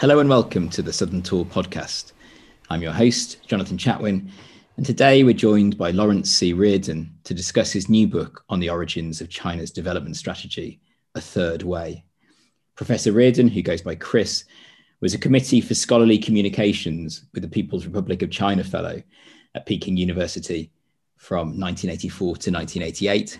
[0.00, 2.12] Hello and welcome to the Southern Tour podcast.
[2.68, 4.28] I'm your host, Jonathan Chatwin,
[4.76, 6.52] and today we're joined by Lawrence C.
[6.52, 10.80] Reardon to discuss his new book on the origins of China's development strategy,
[11.14, 12.04] A Third Way.
[12.74, 14.44] Professor Reardon, who goes by Chris,
[15.00, 19.00] was a Committee for Scholarly Communications with the People's Republic of China Fellow
[19.54, 20.72] at Peking University
[21.18, 23.38] from 1984 to 1988,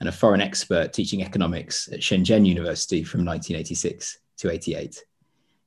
[0.00, 5.02] and a foreign expert teaching economics at Shenzhen University from 1986 to 88.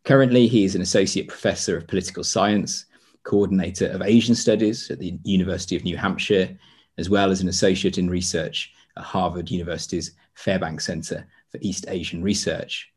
[0.06, 2.86] Currently, he is an associate professor of political science,
[3.24, 6.58] coordinator of Asian studies at the University of New Hampshire,
[6.98, 12.24] as well as an associate in research at Harvard University's Fairbanks Center for East Asian
[12.24, 12.92] Research.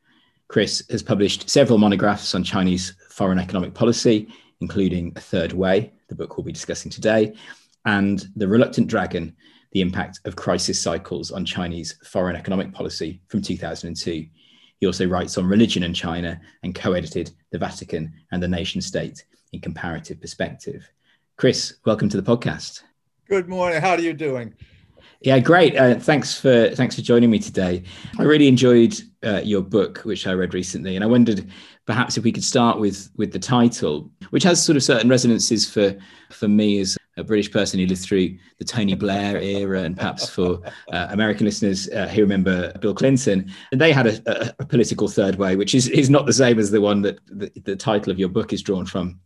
[0.47, 4.27] Chris has published several monographs on Chinese foreign economic policy,
[4.61, 7.33] including A Third Way, the book we'll be discussing today,
[7.85, 9.35] and The Reluctant Dragon,
[9.71, 14.27] the impact of crisis cycles on Chinese foreign economic policy from 2002.
[14.83, 18.81] He also writes on religion in China and co edited The Vatican and the Nation
[18.81, 19.23] State
[19.53, 20.91] in Comparative Perspective.
[21.37, 22.81] Chris, welcome to the podcast.
[23.29, 23.79] Good morning.
[23.79, 24.53] How are you doing?
[25.21, 25.77] Yeah, great.
[25.77, 27.83] Uh, thanks for thanks for joining me today.
[28.19, 31.49] I really enjoyed uh, your book, which I read recently, and I wondered
[31.85, 35.65] perhaps if we could start with with the title, which has sort of certain resonances
[35.65, 35.95] for
[36.29, 40.27] for me as a British person who lived through the Tony Blair era, and perhaps
[40.27, 40.59] for
[40.91, 43.51] uh, American listeners uh, who remember Bill Clinton.
[43.71, 46.59] And they had a, a, a, political third way, which is is not the same
[46.59, 49.19] as the one that the, the title of your book is drawn from.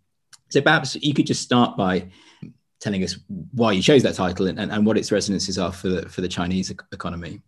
[0.50, 2.10] So perhaps you could just start by
[2.80, 3.18] telling us
[3.54, 6.22] why you chose that title and, and, and what its resonances are for the, for
[6.22, 7.42] the Chinese economy.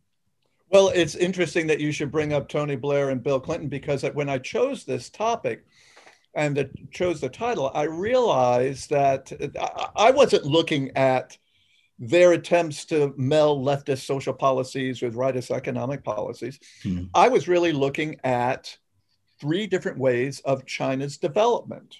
[0.72, 4.30] Well, it's interesting that you should bring up Tony Blair and Bill Clinton because when
[4.30, 5.66] I chose this topic
[6.34, 11.38] and the, chose the title, I realized that uh, I wasn't looking at
[11.98, 16.60] their attempts to meld leftist social policies with rightist economic policies.
[16.84, 17.06] Hmm.
[17.14, 18.78] I was really looking at
[19.42, 21.98] three different ways of China's development.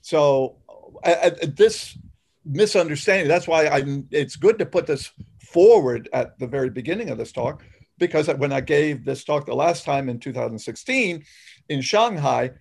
[0.00, 0.56] So,
[1.02, 1.98] at, this
[2.44, 3.28] misunderstanding.
[3.28, 3.82] That's why I.
[4.10, 7.64] It's good to put this forward at the very beginning of this talk,
[7.98, 11.24] because when I gave this talk the last time in 2016
[11.68, 12.52] in Shanghai,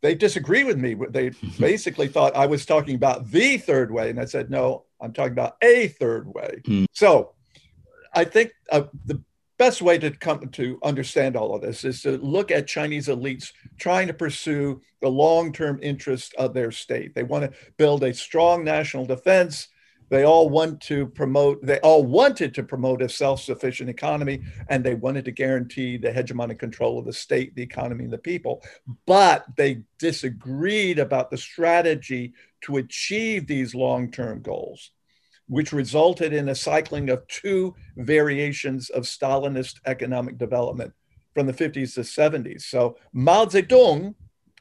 [0.00, 0.94] they disagree with me.
[1.10, 5.12] They basically thought I was talking about the third way, and I said no, I'm
[5.12, 6.60] talking about a third way.
[6.64, 6.86] Mm.
[6.92, 7.32] So,
[8.14, 9.22] I think uh, the
[9.58, 13.52] best way to come to understand all of this is to look at Chinese elites
[13.78, 17.14] trying to pursue the long-term interests of their state.
[17.14, 19.68] They want to build a strong national defense.
[20.12, 24.94] They all want to promote, they all wanted to promote a self-sufficient economy, and they
[24.94, 28.62] wanted to guarantee the hegemonic control of the state, the economy, and the people.
[29.06, 32.34] But they disagreed about the strategy
[32.64, 34.90] to achieve these long-term goals
[35.48, 40.92] which resulted in a cycling of two variations of Stalinist economic development
[41.34, 42.62] from the 50s to 70s.
[42.62, 44.14] So Mao Zedong,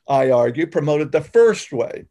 [0.08, 2.06] I argue, promoted the first way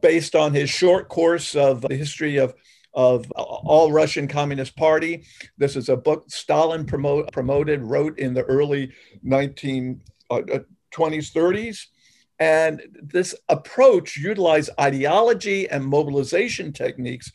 [0.00, 2.54] based on his short course of the history of
[2.92, 5.24] of all Russian Communist Party.
[5.58, 8.90] This is a book Stalin promote, promoted, wrote in the early
[9.24, 10.58] 1920s, uh,
[10.96, 11.86] 30s.
[12.40, 17.30] And this approach utilized ideology and mobilization techniques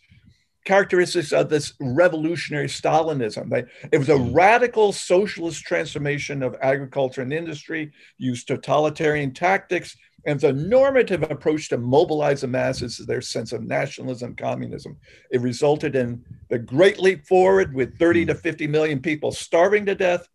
[0.65, 3.67] characteristics of this revolutionary Stalinism.
[3.91, 10.53] It was a radical socialist transformation of agriculture and industry, used totalitarian tactics, and the
[10.53, 14.97] normative approach to mobilize the masses is their sense of nationalism, communism.
[15.29, 18.27] It resulted in the Great Leap Forward with 30 hmm.
[18.29, 20.27] to 50 million people starving to death,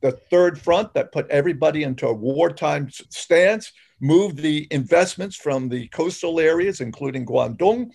[0.00, 5.88] the Third Front that put everybody into a wartime stance, moved the investments from the
[5.88, 7.90] coastal areas, including Guangdong,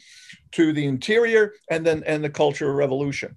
[0.54, 3.36] to the interior, and then and the Cultural Revolution.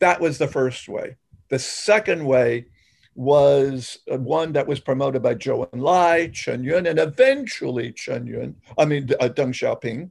[0.00, 1.16] That was the first way.
[1.50, 2.66] The second way
[3.14, 8.84] was one that was promoted by Zhou Enlai, Chen Yun, and eventually Chen Yun, I
[8.84, 10.10] mean uh, Deng Xiaoping.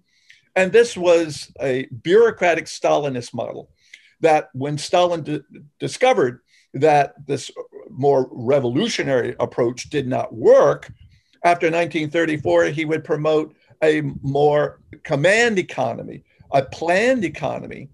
[0.55, 3.69] And this was a bureaucratic Stalinist model
[4.21, 5.41] that when Stalin d-
[5.79, 6.41] discovered
[6.75, 7.51] that this
[7.89, 10.91] more revolutionary approach did not work,
[11.43, 17.89] after 1934, he would promote a more command economy, a planned economy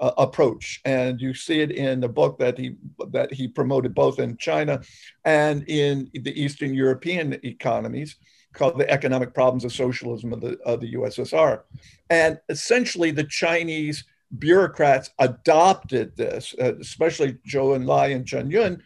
[0.00, 2.76] uh, approach, and you see it in the book that he
[3.10, 4.80] that he promoted both in China
[5.24, 8.16] and in the Eastern European economies,
[8.54, 11.62] called "The Economic Problems of Socialism of the of the USSR,"
[12.08, 14.04] and essentially the Chinese
[14.38, 18.82] bureaucrats adopted this, uh, especially Zhou Enlai and Chen Yun,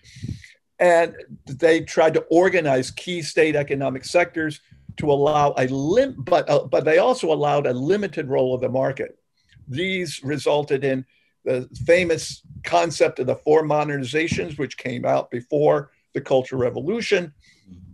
[0.78, 1.14] and
[1.46, 4.60] they tried to organize key state economic sectors
[4.96, 8.68] to allow a lim- but uh, but they also allowed a limited role of the
[8.68, 9.18] market.
[9.68, 11.04] These resulted in
[11.44, 17.32] the famous concept of the four modernizations, which came out before the Cultural Revolution.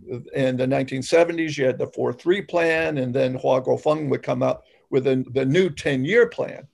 [0.07, 0.27] Mm-hmm.
[0.33, 4.43] in the 1970s, you had the 4 3 plan, and then Hua Guofeng would come
[4.43, 6.67] up with a, the new 10 year plan.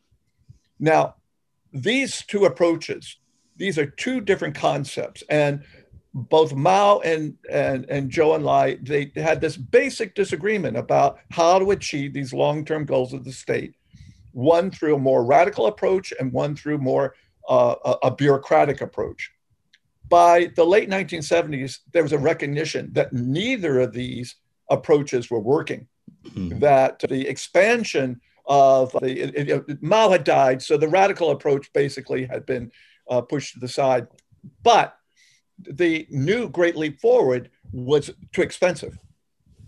[0.80, 1.16] Now,
[1.72, 3.18] these two approaches,
[3.56, 5.24] these are two different concepts.
[5.30, 5.64] And
[6.14, 11.72] both Mao and, and, and Zhou Enlai, they had this basic disagreement about how to
[11.72, 13.76] achieve these long term goals of the state,
[14.38, 17.16] one through a more radical approach and one through more
[17.50, 19.32] uh, a, a bureaucratic approach.
[20.10, 24.36] By the late 1970s, there was a recognition that neither of these
[24.70, 25.88] approaches were working,
[26.24, 26.60] mm-hmm.
[26.60, 32.26] that the expansion of the it, it, Mao had died, so the radical approach basically
[32.26, 32.72] had been
[33.10, 34.08] uh, pushed to the side.
[34.62, 34.96] But
[35.60, 39.00] the new Great Leap Forward was too expensive.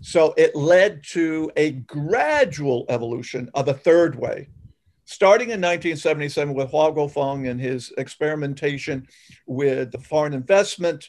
[0.00, 4.48] So it led to a gradual evolution of a third way,
[5.10, 9.08] starting in 1977 with Hua Guofeng and his experimentation
[9.44, 11.08] with the foreign investment,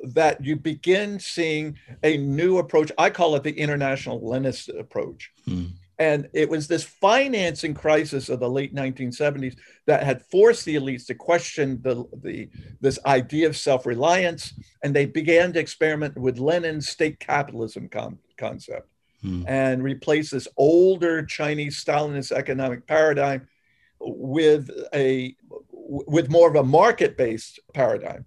[0.00, 2.92] that you begin seeing a new approach.
[2.98, 5.30] I call it the international Leninist approach.
[5.46, 5.66] Hmm.
[5.98, 9.56] And it was this financing crisis of the late 1970s
[9.86, 12.50] that had forced the elites to question the, the,
[12.80, 14.52] this idea of self reliance.
[14.82, 18.91] And they began to experiment with Lenin's state capitalism con- concept
[19.22, 19.44] hmm.
[19.46, 23.48] and replace this older Chinese Stalinist economic paradigm
[24.00, 25.36] with a
[25.70, 28.24] with more of a market-based paradigm.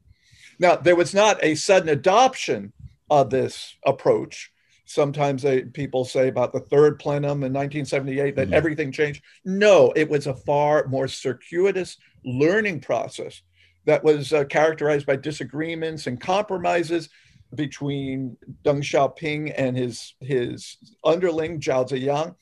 [0.59, 2.73] Now, there was not a sudden adoption
[3.09, 4.51] of this approach.
[4.85, 8.53] Sometimes they, people say about the third plenum in 1978 that mm-hmm.
[8.53, 9.23] everything changed.
[9.43, 13.41] No, it was a far more circuitous learning process
[13.85, 17.09] that was uh, characterized by disagreements and compromises
[17.55, 22.35] between Deng Xiaoping and his his underling Zhao Ziyang,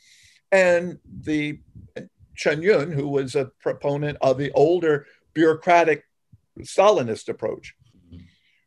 [0.51, 1.60] and the
[2.36, 6.04] Chen Yun, who was a proponent of the older bureaucratic
[6.60, 7.75] Stalinist approach.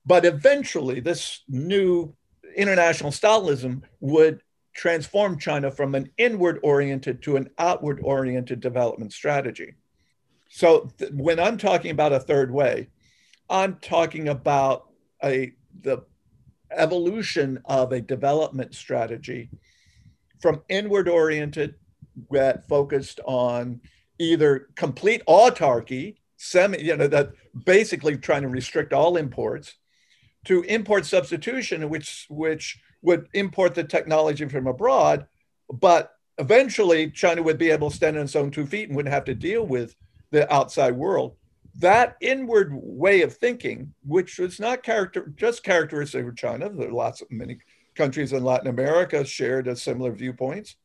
[0.05, 2.15] But eventually, this new
[2.57, 4.43] international Stalinism would
[4.75, 9.75] transform China from an inward oriented to an outward oriented development strategy.
[10.49, 12.89] So, th- when I'm talking about a third way,
[13.49, 14.89] I'm talking about
[15.23, 15.53] a
[15.83, 16.05] the
[16.77, 19.51] evolution of a development strategy
[20.41, 21.75] from inward oriented
[22.31, 23.81] that uh, focused on
[24.19, 27.33] either complete autarky, semi, you know, that
[27.65, 29.75] basically trying to restrict all imports,
[30.45, 35.27] to import substitution, which which would import the technology from abroad,
[35.71, 39.15] but eventually China would be able to stand on its own two feet and wouldn't
[39.15, 39.95] have to deal with
[40.31, 41.37] the outside world.
[41.79, 46.93] That inward way of thinking, which was not character just characteristic of China, there are
[46.93, 47.59] lots of many
[47.95, 50.77] countries in Latin America shared a similar viewpoints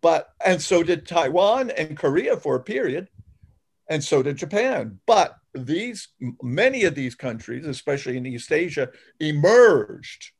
[0.00, 3.08] but and so did Taiwan and Korea for a period,
[3.88, 5.00] and so did Japan.
[5.06, 6.08] But these
[6.42, 8.88] many of these countries, especially in East Asia,
[9.20, 10.32] emerged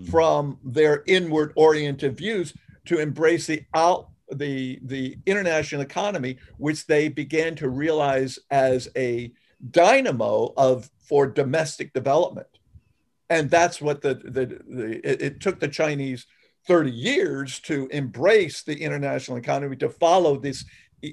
[0.00, 0.10] mm-hmm.
[0.10, 2.54] from their inward oriented views
[2.86, 9.32] to embrace the out the the international economy, which they began to realize as a
[9.70, 12.46] dynamo of for domestic development.
[13.28, 16.26] And that's what the the, the it, it took the Chinese
[16.66, 20.64] 30 years to embrace the international economy, to follow this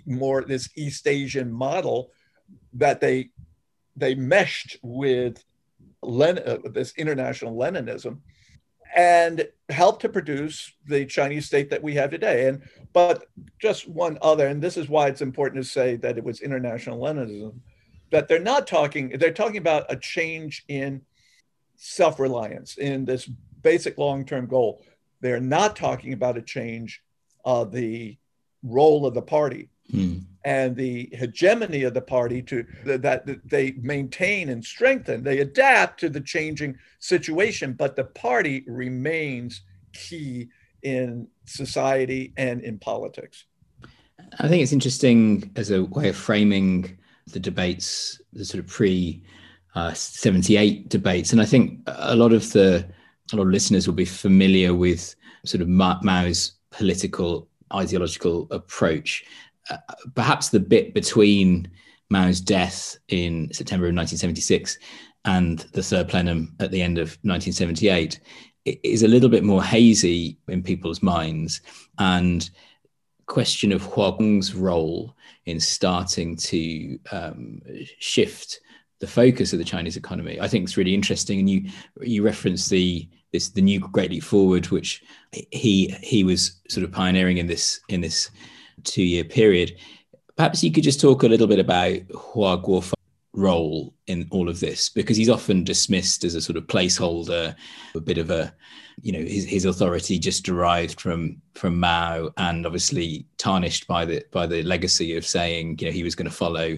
[0.06, 2.12] more this East Asian model
[2.74, 3.30] that they
[3.96, 5.44] they meshed with
[6.04, 8.19] Len, uh, this international Leninism
[8.97, 12.47] and helped to produce the Chinese state that we have today.
[12.47, 12.63] And
[12.94, 13.27] but
[13.59, 16.99] just one other, and this is why it's important to say that it was international
[16.99, 17.59] Leninism,
[18.11, 21.04] that they're not talking, they're talking about a change in
[21.75, 23.30] self-reliance, in this
[23.61, 24.83] basic long-term goal.
[25.21, 27.04] They're not talking about a change
[27.45, 28.18] of the
[28.63, 30.18] role of the party hmm.
[30.47, 35.21] And the hegemony of the party to that, they maintain and strengthen.
[35.21, 40.47] They adapt to the changing situation, but the party remains key
[40.83, 43.44] in society and in politics.
[44.39, 46.97] I think it's interesting as a way of framing
[47.33, 49.21] the debates, the sort of pre
[49.75, 51.33] uh, 78 debates.
[51.33, 52.87] And I think a lot of the
[53.33, 55.13] a lot of listeners will be familiar with
[55.44, 59.25] sort of Mao's political ideological approach.
[60.16, 61.69] Perhaps the bit between
[62.09, 64.78] Mao's death in September of 1976
[65.26, 68.19] and the third plenum at the end of 1978
[68.66, 71.62] is a little bit more hazy in people's minds
[72.00, 72.50] and
[73.26, 77.62] question of Hua Guofeng's role in starting to um,
[78.00, 78.62] shift
[79.00, 80.40] the focus of the Chinese economy.
[80.40, 81.69] I think it's really interesting, and you
[82.02, 85.04] you reference the this the new Great Leap Forward, which
[85.52, 88.31] he he was sort of pioneering in this in this
[88.84, 89.76] two year period.
[90.36, 92.94] Perhaps you could just talk a little bit about Hua Guofeng
[93.34, 97.56] role in all of this because he's often dismissed as a sort of placeholder,
[97.96, 98.54] a bit of a,
[99.02, 104.24] you know, his, his authority just derived from from Mao and obviously tarnished by the
[104.31, 106.78] by the legacy of saying, you know, he was going to follow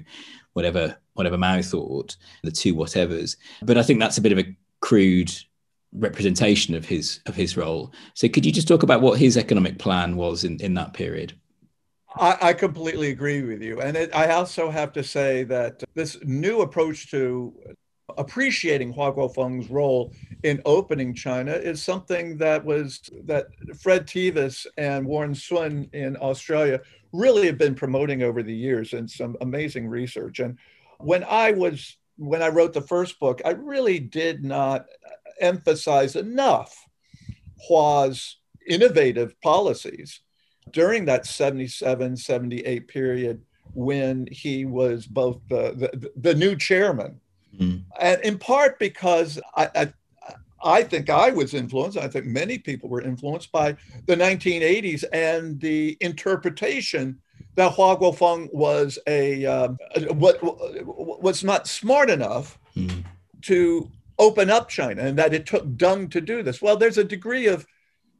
[0.54, 3.36] whatever whatever Mao thought, the two whatevers.
[3.62, 5.32] But I think that's a bit of a crude
[5.94, 7.94] representation of his of his role.
[8.14, 11.39] So could you just talk about what his economic plan was in, in that period?
[12.20, 13.80] I, I completely agree with you.
[13.80, 17.54] And it, I also have to say that this new approach to
[18.18, 23.48] appreciating Hua Guofeng's role in opening China is something that was that
[23.80, 26.82] Fred Teiwes and Warren Sun in Australia
[27.14, 30.40] really have been promoting over the years and some amazing research.
[30.40, 30.58] And
[31.00, 34.86] when I was when I wrote the first book, I really did not
[35.40, 36.76] emphasize enough
[37.68, 40.22] Hua's innovative policies
[40.72, 43.42] during that 77, 78 period
[43.74, 47.20] when he was both the, the, the new chairman.
[47.60, 47.84] Mm.
[48.00, 49.94] And in part because I, I,
[50.62, 55.60] I think I was influenced, I think many people were influenced by the 1980s and
[55.60, 57.20] the interpretation
[57.56, 59.70] that Hua Guofeng was a uh,
[60.12, 60.42] what
[61.22, 63.04] was not smart enough mm.
[63.44, 66.62] to open up China and that it took Deng to do this.
[66.62, 67.66] Well, there's a degree of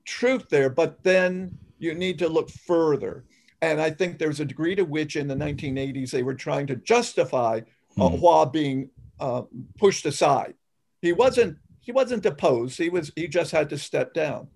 [0.06, 3.26] truth there, but then you need to look further.
[3.62, 6.76] And I think there's a degree to which in the 1980s they were trying to
[6.76, 7.62] justify
[8.00, 8.18] uh, hmm.
[8.18, 9.44] Hua being uh,
[9.78, 10.54] pushed aside.
[11.02, 12.78] He wasn't he wasn't deposed.
[12.78, 14.48] He was he just had to step down.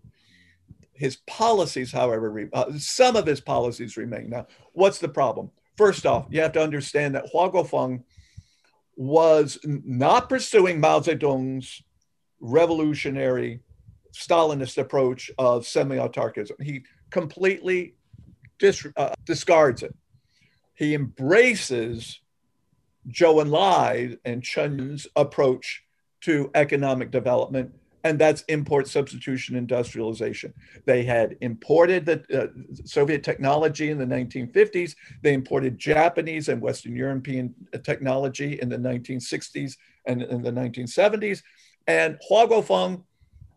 [0.94, 4.30] His policies, however, re, uh, some of his policies remain.
[4.30, 5.50] Now, what's the problem?
[5.76, 8.04] First off, you have to understand that Hua Guofeng
[8.96, 11.82] was not pursuing Mao Zedong's
[12.40, 13.62] revolutionary
[14.14, 16.62] Stalinist approach of semi-autarchism.
[16.62, 17.94] He completely
[18.58, 19.96] dis, uh, discards it.
[20.74, 22.20] He embraces
[23.08, 25.84] Zhou Enlai and Chen approach
[26.22, 27.72] to economic development,
[28.04, 30.54] and that's import substitution industrialization.
[30.86, 32.48] They had imported the uh,
[32.84, 34.96] Soviet technology in the 1950s.
[35.22, 37.54] They imported Japanese and Western European
[37.84, 39.78] technology in the 1960s
[40.08, 41.44] and in the 1970s.
[41.86, 43.04] And Hua Guofeng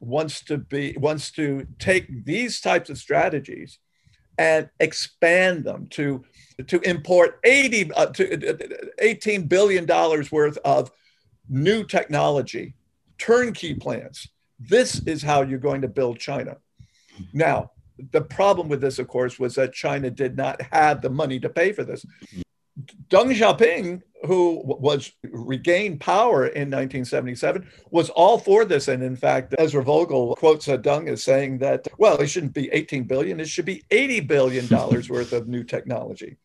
[0.01, 3.79] wants to be wants to take these types of strategies
[4.39, 6.25] and expand them to
[6.67, 10.91] to import 80 uh, to uh, uh, uh, 18 billion dollars worth of
[11.49, 12.75] new technology
[13.19, 14.29] turnkey plants.
[14.59, 16.57] This is how you're going to build china.
[17.33, 17.71] Now
[18.13, 21.49] the problem with this of course was that china did not have the money to
[21.49, 22.05] pay for this
[23.09, 28.89] deng xiaoping who was regained power in 1977, was all for this.
[28.89, 33.05] And in fact, Ezra Vogel quotes Deng as saying that, well, it shouldn't be 18
[33.05, 36.37] billion, it should be 80 billion dollars worth of new technology.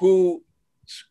[0.00, 0.42] Who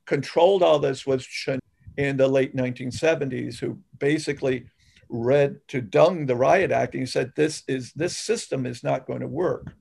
[0.05, 1.59] controlled all this was Chen
[1.97, 4.65] in the late 1970s, who basically
[5.09, 9.05] read to Deng the riot act and he said, this is this system is not
[9.05, 9.75] going to work.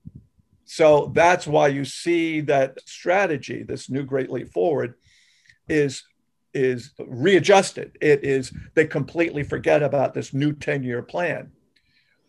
[0.64, 4.94] So that's why you see that strategy, this new Great Leap Forward,
[5.68, 6.04] is
[6.54, 7.96] is readjusted.
[8.00, 11.52] It is they completely forget about this new 10-year plan.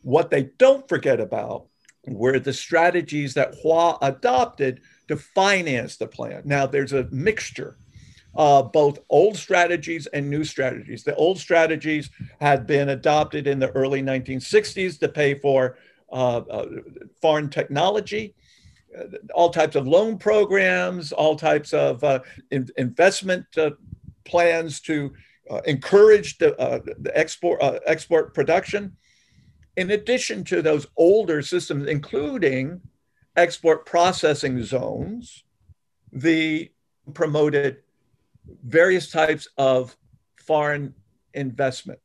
[0.01, 1.67] What they don't forget about
[2.05, 6.43] were the strategies that Hua adopted to finance the plan.
[6.45, 7.77] Now there's a mixture
[8.35, 11.03] of both old strategies and new strategies.
[11.03, 12.09] The old strategies
[12.41, 15.77] had been adopted in the early 1960s to pay for
[17.21, 18.35] foreign technology
[19.33, 22.19] all types of loan programs, all types of uh,
[22.51, 23.71] in, investment uh,
[24.25, 25.13] plans to
[25.49, 28.95] uh, encourage the, uh, the export uh, export production.
[29.75, 32.81] In addition to those older systems, including
[33.35, 35.43] export processing zones,
[36.11, 36.71] the
[37.13, 37.77] promoted
[38.63, 39.97] various types of
[40.35, 40.93] foreign
[41.33, 41.99] investment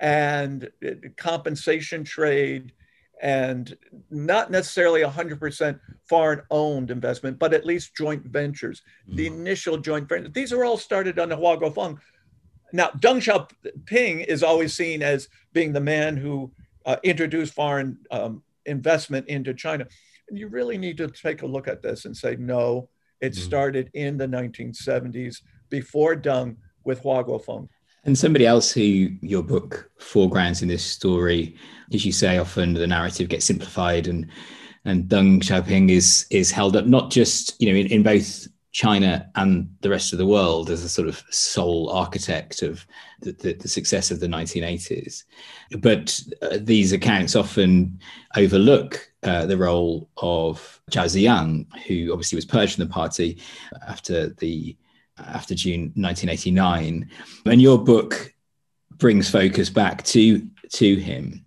[0.00, 2.72] and uh, compensation trade
[3.20, 3.76] and
[4.10, 8.82] not necessarily 100% foreign owned investment, but at least joint ventures.
[9.06, 9.16] Mm-hmm.
[9.16, 11.98] The initial joint ventures, these are all started under Hua Guofeng.
[12.72, 16.52] Now, Deng Xiaoping is always seen as being the man who
[16.86, 19.86] uh, introduced foreign um, investment into China.
[20.28, 22.88] And you really need to take a look at this and say, no,
[23.20, 23.42] it mm-hmm.
[23.42, 27.68] started in the 1970s before Deng with Hua Guofeng.
[28.04, 31.56] And somebody else who your book foregrounds in this story,
[31.92, 34.26] as you say, often the narrative gets simplified and
[34.84, 39.28] and Deng Xiaoping is is held up not just you know in, in both China
[39.34, 42.86] and the rest of the world as a sort of sole architect of
[43.20, 45.24] the, the, the success of the 1980s.
[45.80, 47.98] But uh, these accounts often
[48.36, 53.40] overlook uh, the role of Zhao Ziyang, who obviously was purged from the party
[53.88, 54.76] after the
[55.26, 57.08] after June 1989.
[57.46, 58.34] And your book
[58.96, 61.44] brings focus back to to him.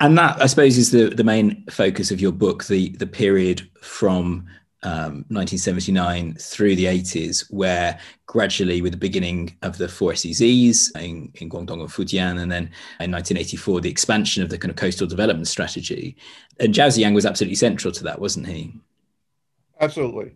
[0.00, 3.70] And that, I suppose, is the, the main focus of your book, the, the period
[3.80, 4.48] from
[4.82, 11.30] um, 1979 through the 80s, where gradually, with the beginning of the four SEZs in,
[11.36, 12.64] in Guangdong and Fujian, and then
[12.98, 16.16] in 1984, the expansion of the kind of coastal development strategy.
[16.58, 18.74] And Zhao Ziyang was absolutely central to that, wasn't he?
[19.80, 20.32] Absolutely.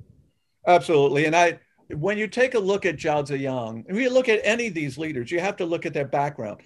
[0.64, 1.24] Absolutely.
[1.24, 1.58] And I,
[1.88, 4.98] when you take a look at Zhao Ziyang, if you look at any of these
[4.98, 6.60] leaders, you have to look at their background.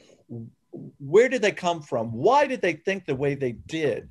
[0.99, 2.13] Where did they come from?
[2.13, 4.11] Why did they think the way they did?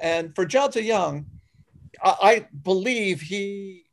[0.00, 1.26] And for Zhao Ziyang,
[2.02, 3.84] I believe he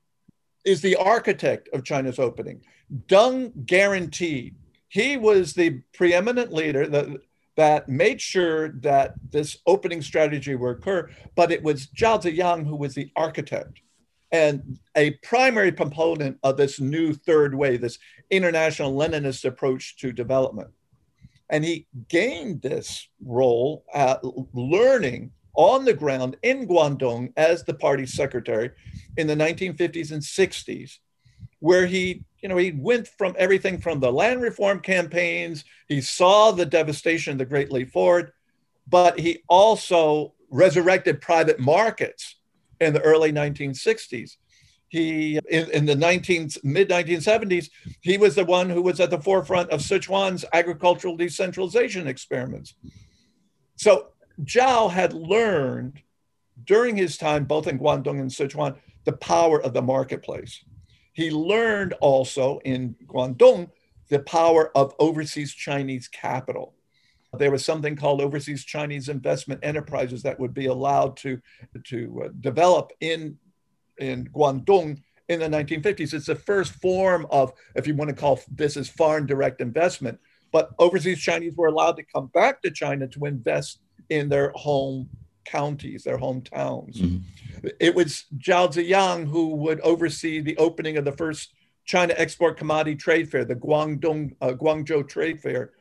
[0.64, 2.62] is the architect of China's opening.
[3.08, 4.56] Deng guaranteed.
[4.88, 7.08] He was the preeminent leader that,
[7.58, 12.76] that made sure that this opening strategy would occur, but it was Zhao Ziyang who
[12.76, 13.82] was the architect
[14.32, 20.70] and a primary component of this new third way, this international Leninist approach to development.
[21.50, 28.06] And he gained this role at learning on the ground in Guangdong as the party
[28.06, 28.72] secretary
[29.18, 30.98] in the 1950s and 60s,
[31.60, 36.52] where he, you know, he went from everything from the land reform campaigns, he saw
[36.52, 38.32] the devastation of the Great Leap Forward,
[38.88, 42.35] but he also resurrected private markets
[42.80, 44.38] in the early 1960s.
[44.88, 47.70] He, in, in the 19, mid 1970s,
[48.02, 52.76] he was the one who was at the forefront of Sichuan's agricultural decentralization experiments.
[53.76, 54.10] So
[54.44, 56.02] Zhao had learned
[56.64, 60.64] during his time, both in Guangdong and Sichuan, the power of the marketplace.
[61.14, 63.72] He learned also in Guangdong
[64.10, 66.75] the power of overseas Chinese capital.
[67.40, 71.40] There was something called overseas Chinese investment enterprises that would be allowed to,
[71.86, 73.38] to uh, develop in,
[73.98, 76.14] in Guangdong in the 1950s.
[76.14, 80.20] It's the first form of, if you want to call this as foreign direct investment,
[80.52, 85.10] but overseas Chinese were allowed to come back to China to invest in their home
[85.46, 86.98] counties, their hometowns.
[86.98, 87.68] Mm-hmm.
[87.80, 91.54] It was Zhao Ziyang who would oversee the opening of the first
[91.86, 95.72] China Export Commodity Trade Fair, the Guangdong, uh, Guangzhou Trade Fair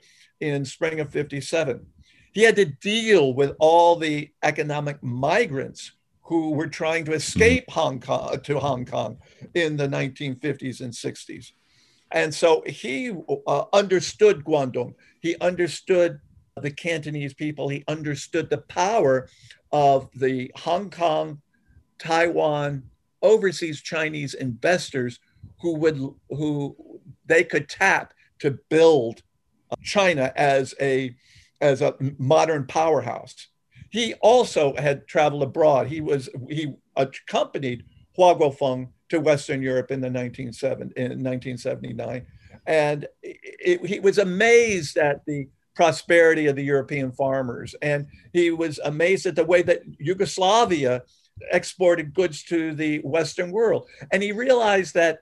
[0.45, 1.87] in spring of 57.
[2.33, 7.81] He had to deal with all the economic migrants who were trying to escape mm-hmm.
[7.81, 9.19] Hong Kong to Hong Kong
[9.55, 11.53] in the 1950s and 60s.
[12.11, 13.13] And so he
[13.47, 14.95] uh, understood Guangdong.
[15.21, 16.21] He understood
[16.57, 17.69] the Cantonese people.
[17.69, 19.29] He understood the power
[19.73, 21.41] of the Hong Kong,
[21.99, 22.85] Taiwan,
[23.23, 25.19] overseas Chinese investors
[25.61, 26.77] who would who
[27.27, 29.23] they could tap to build
[29.83, 31.15] China as a
[31.61, 33.49] as a modern powerhouse.
[33.91, 35.87] He also had traveled abroad.
[35.87, 37.85] He was he accompanied
[38.17, 42.27] Hua Guofeng to Western Europe in the 1970, in 1979,
[42.67, 47.75] and it, it, he was amazed at the prosperity of the European farmers.
[47.83, 51.03] And he was amazed at the way that Yugoslavia
[51.53, 53.89] exported goods to the Western world.
[54.13, 55.19] And he realized that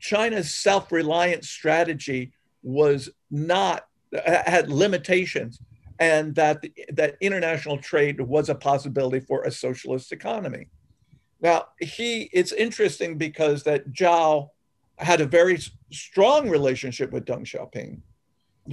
[0.00, 2.33] China's self reliant strategy
[2.64, 3.86] was not,
[4.26, 5.60] had limitations,
[6.00, 10.66] and that, that international trade was a possibility for a socialist economy.
[11.40, 14.48] Now, he, it's interesting because that Zhao
[14.98, 15.58] had a very
[15.92, 18.00] strong relationship with Deng Xiaoping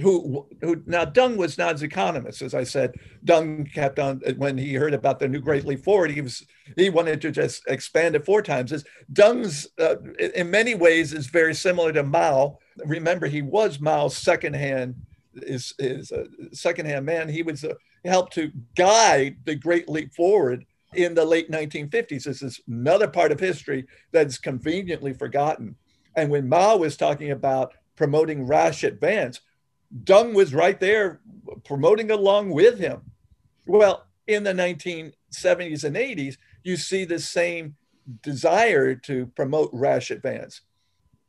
[0.00, 2.94] who, who now Deng was not an economist, as I said.
[3.24, 6.88] Deng kept on when he heard about the new Great Leap Forward, he was he
[6.88, 8.72] wanted to just expand it four times.
[8.72, 9.96] As Deng's uh,
[10.34, 12.58] in many ways is very similar to Mao.
[12.78, 14.94] Remember, he was Mao's second hand
[15.34, 17.28] is is a second hand man.
[17.28, 22.24] He was uh, helped to guide the Great Leap Forward in the late 1950s.
[22.24, 25.76] This is another part of history that's conveniently forgotten.
[26.16, 29.40] And when Mao was talking about promoting rash advance,
[30.04, 31.20] Deng was right there
[31.64, 33.02] promoting along with him.
[33.66, 37.76] Well, in the 1970s and 80s, you see the same
[38.22, 40.62] desire to promote rash advance.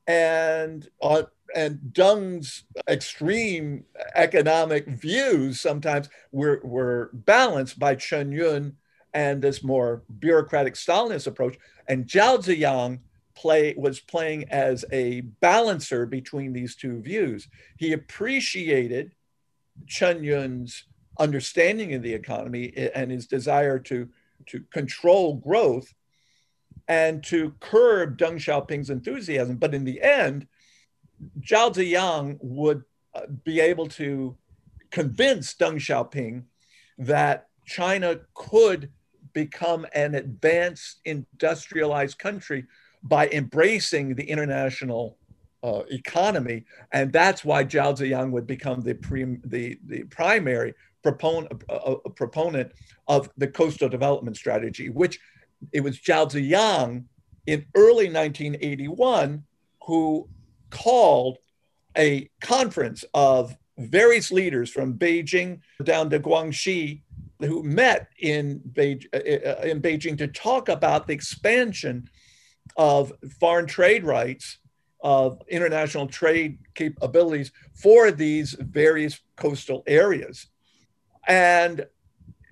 [0.07, 1.23] And uh,
[1.55, 3.85] and Deng's extreme
[4.15, 8.75] economic views sometimes were, were balanced by Chen Yun
[9.13, 11.57] and this more bureaucratic Stalinist approach.
[11.87, 12.99] And Zhao Ziyang
[13.35, 17.47] play was playing as a balancer between these two views.
[17.77, 19.13] He appreciated
[19.87, 20.85] Chen Yun's
[21.19, 24.09] understanding of the economy and his desire to,
[24.47, 25.93] to control growth
[26.87, 29.57] and to curb Deng Xiaoping's enthusiasm.
[29.57, 30.47] But in the end,
[31.41, 34.35] Zhao Ziyang would uh, be able to
[34.91, 36.43] convince Deng Xiaoping
[36.97, 38.91] that China could
[39.33, 42.65] become an advanced industrialized country
[43.03, 45.17] by embracing the international
[45.63, 48.93] uh, economy, and that's why Zhao Ziyang would become the
[49.45, 50.73] the, the primary
[51.05, 52.71] uh, uh, proponent
[53.07, 55.19] of the coastal development strategy, which
[55.71, 57.05] it was Zhao Ziyang
[57.45, 59.43] in early 1981
[59.85, 60.27] who
[60.69, 61.37] called
[61.97, 67.01] a conference of various leaders from Beijing down to Guangxi
[67.39, 72.09] who met in, Beijing, uh, uh, in Beijing to talk about the expansion
[72.77, 74.59] of foreign trade rights,
[75.01, 80.47] of international trade capabilities for these various coastal areas.
[81.27, 81.85] And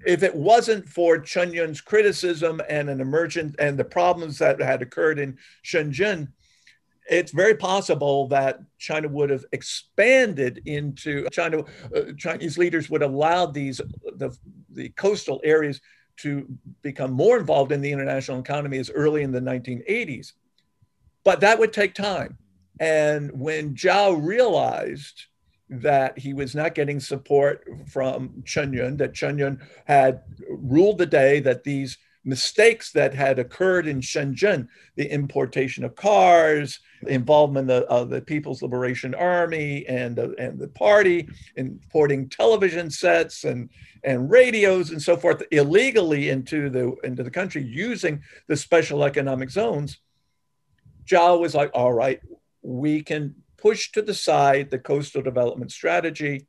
[0.05, 4.81] if it wasn't for Chen Yun's criticism and an emergent and the problems that had
[4.81, 6.29] occurred in Shenzhen,
[7.09, 11.63] it's very possible that China would have expanded into China.
[11.95, 13.81] Uh, Chinese leaders would allow these
[14.15, 14.35] the,
[14.69, 15.81] the coastal areas
[16.17, 16.47] to
[16.81, 20.33] become more involved in the international economy as early in the 1980s.
[21.23, 22.37] But that would take time.
[22.79, 25.25] And when Zhao realized
[25.71, 31.05] that he was not getting support from Chen Yun, that Chen Yun had ruled the
[31.05, 37.83] day that these mistakes that had occurred in Shenzhen, the importation of cars, involvement of,
[37.83, 43.69] of the People's Liberation Army and, uh, and the party, importing television sets and,
[44.03, 49.49] and radios and so forth illegally into the, into the country using the special economic
[49.49, 49.97] zones,
[51.05, 52.21] Zhao was like, all right,
[52.61, 56.47] we can push to the side the coastal development strategy.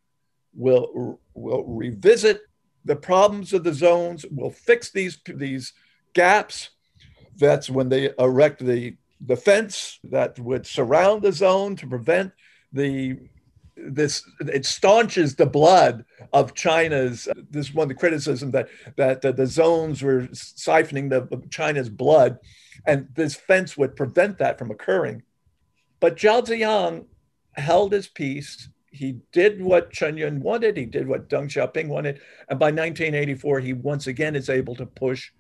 [0.55, 2.43] We'll, we'll revisit
[2.85, 4.25] the problems of the zones.
[4.31, 5.73] We'll fix these, these
[6.15, 6.71] gaps.
[7.37, 12.33] That's when they erect the, the fence that would surround the zone to prevent
[12.73, 13.19] the
[13.75, 17.29] this it staunches the blood of China's.
[17.51, 21.89] This is one of the criticism that that the, the zones were siphoning the China's
[21.89, 22.39] blood,
[22.87, 25.23] and this fence would prevent that from occurring.
[26.03, 27.07] But Zhao Ziyang
[27.55, 32.21] held his peace he did what Chen Yun wanted, he did what Deng Xiaoping wanted,
[32.49, 35.31] and by 1984, he once again is able to push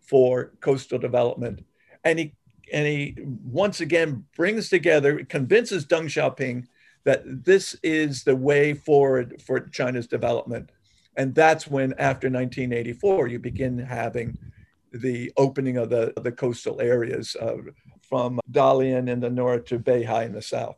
[0.00, 1.64] for coastal development.
[2.04, 2.34] And he
[2.72, 6.66] and he once again brings together, convinces Deng Xiaoping
[7.04, 10.70] that this is the way forward for China's development.
[11.16, 14.38] And that's when, after 1984, you begin having
[14.92, 17.56] the opening of the, the coastal areas uh,
[18.12, 20.76] from Dalian in the north to Beihai in the south.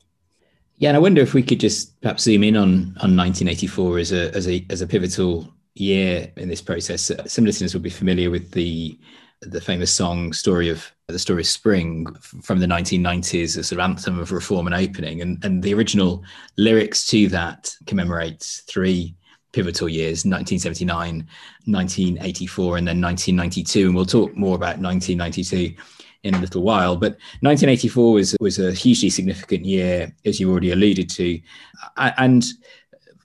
[0.77, 4.13] Yeah, and I wonder if we could just perhaps zoom in on on 1984 as
[4.13, 7.11] a as a as a pivotal year in this process.
[7.11, 8.97] Uh, some listeners will be familiar with the
[9.41, 12.07] the famous song "Story of the Story of Spring"
[12.41, 16.23] from the 1990s, a sort of anthem of reform and opening, and and the original
[16.57, 19.17] lyrics to that commemorates three
[19.51, 21.29] pivotal years 1979
[21.67, 25.81] 1984 and then 1992 and we'll talk more about 1992
[26.25, 26.97] in a little while.
[26.97, 31.41] But 1984 was was a hugely significant year, as you already alluded to,
[31.97, 32.45] and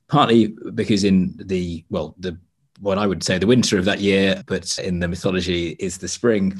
[0.07, 2.37] partly because in the well the
[2.79, 6.07] what I would say the winter of that year, but in the mythology is the
[6.07, 6.53] spring.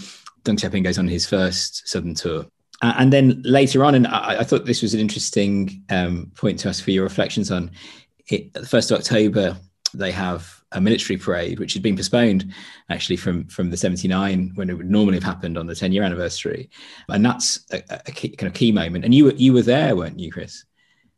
[0.43, 2.45] Deng Xiaoping goes on his first southern tour.
[2.81, 6.69] And then later on, and I, I thought this was an interesting um, point to
[6.69, 7.71] ask for your reflections on
[8.27, 8.53] it.
[8.53, 9.57] The first of October,
[9.93, 12.53] they have a military parade, which had been postponed
[12.89, 16.03] actually from from the 79 when it would normally have happened on the 10 year
[16.03, 16.69] anniversary.
[17.07, 19.05] And that's a, a key, kind of key moment.
[19.05, 20.65] And you were, you were there, weren't you, Chris?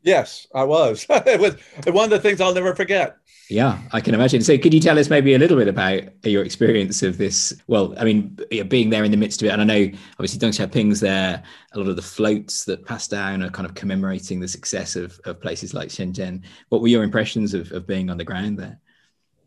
[0.03, 1.05] Yes, I was.
[1.09, 1.55] it was
[1.93, 3.17] one of the things I'll never forget.
[3.49, 4.41] Yeah, I can imagine.
[4.41, 7.53] So, could you tell us maybe a little bit about your experience of this?
[7.67, 8.37] Well, I mean,
[8.69, 11.43] being there in the midst of it, and I know obviously Deng Xiaoping's there.
[11.73, 15.19] A lot of the floats that pass down are kind of commemorating the success of,
[15.25, 16.43] of places like Shenzhen.
[16.69, 18.79] What were your impressions of, of being on the ground there?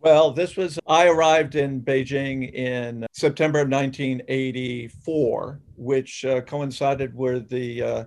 [0.04, 7.48] Well, this was, I arrived in Beijing in September of 1984, which uh, coincided with
[7.48, 8.04] the uh,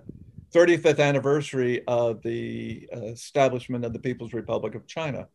[0.54, 5.26] 35th anniversary of the establishment of the People's Republic of China.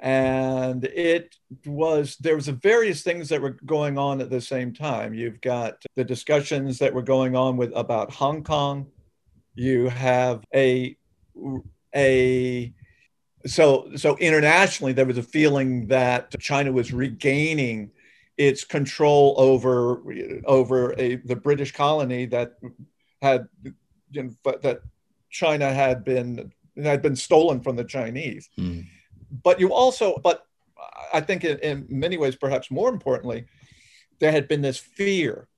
[0.00, 5.12] And it was, there was various things that were going on at the same time.
[5.12, 8.86] You've got the discussions that were going on with about Hong Kong.
[9.54, 10.96] You have a,
[11.94, 12.72] a
[13.46, 17.90] so so internationally there was a feeling that China was regaining
[18.36, 20.02] its control over
[20.46, 22.54] over a, the British colony that
[23.20, 23.48] had
[24.10, 24.80] you know, that
[25.30, 28.48] China had been had been stolen from the Chinese.
[28.58, 28.86] Mm.
[29.42, 30.46] But you also, but
[31.12, 33.46] I think in, in many ways, perhaps more importantly,
[34.20, 35.48] there had been this fear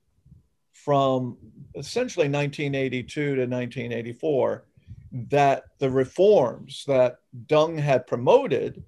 [0.73, 1.37] from
[1.75, 4.65] essentially 1982 to 1984
[5.15, 8.83] that the reforms that Deng had promoted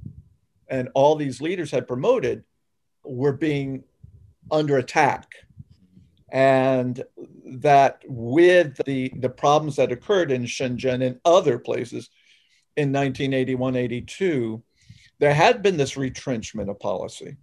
[0.67, 2.43] and all these leaders had promoted
[3.05, 3.83] were being
[4.51, 5.29] under attack.
[6.29, 7.01] And
[7.45, 12.09] that with the, the problems that occurred in Shenzhen and other places
[12.75, 14.61] in 1981 82,
[15.19, 17.37] there had been this retrenchment of policy.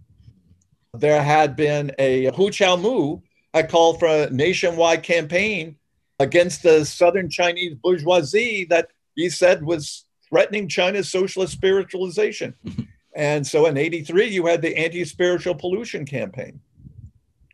[0.93, 5.77] There had been a Hu Qiaomu had called for a nationwide campaign
[6.19, 12.53] against the southern Chinese bourgeoisie that he said was threatening China's socialist spiritualization.
[13.15, 16.59] and so in 83, you had the anti spiritual pollution campaign.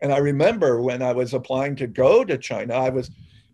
[0.02, 3.10] And I remember when I was applying to go to China, I was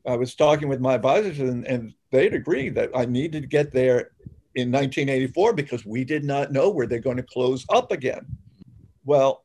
[0.05, 3.73] I was talking with my advisors and, and they'd agree that I needed to get
[3.73, 4.11] there
[4.55, 8.25] in 1984 because we did not know where they're going to close up again.
[9.03, 9.43] Well,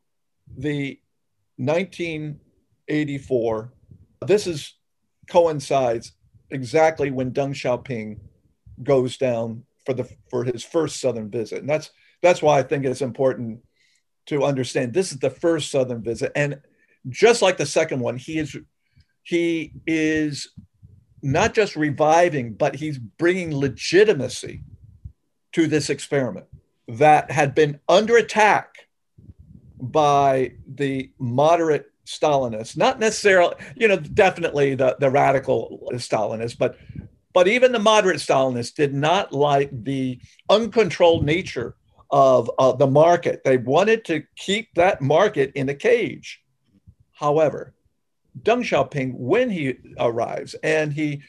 [0.57, 0.97] the
[1.57, 3.73] 1984,
[4.25, 4.73] this is
[5.29, 6.13] coincides
[6.49, 8.19] exactly when Deng Xiaoping
[8.81, 11.59] goes down for the for his first southern visit.
[11.59, 13.59] And that's that's why I think it's important
[14.27, 16.59] to understand this is the first southern visit and
[17.09, 18.57] just like the second one, he is
[19.23, 20.49] he is
[21.21, 24.61] not just reviving, but he's bringing legitimacy
[25.53, 26.45] to this experiment
[26.87, 28.87] that had been under attack
[29.79, 36.77] by the moderate Stalinists, not necessarily, you know, definitely the, the radical Stalinists, but
[37.33, 41.75] but even the moderate Stalinists did not like the uncontrolled nature
[42.11, 43.43] of, of the market.
[43.43, 46.41] They wanted to keep that market in a cage.
[47.11, 47.73] However,
[48.39, 51.23] Deng Xiaoping, when he arrives and he,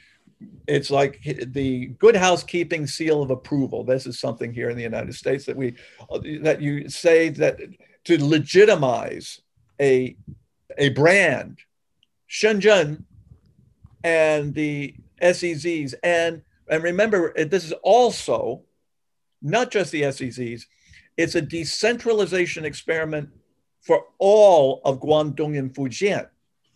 [0.69, 3.83] it's like the good housekeeping seal of approval.
[3.83, 5.75] This is something here in the United States that we,
[6.43, 7.59] that you say that
[8.05, 9.41] to legitimize
[9.81, 10.17] a,
[10.79, 11.59] a brand,
[12.29, 13.05] Shenzhen
[14.03, 15.95] and the SEZs.
[16.03, 18.63] And, and remember, this is also
[19.43, 20.65] not just the SEZs,
[21.17, 23.31] it's a decentralization experiment
[23.81, 26.29] for all of Guangdong and Fujian.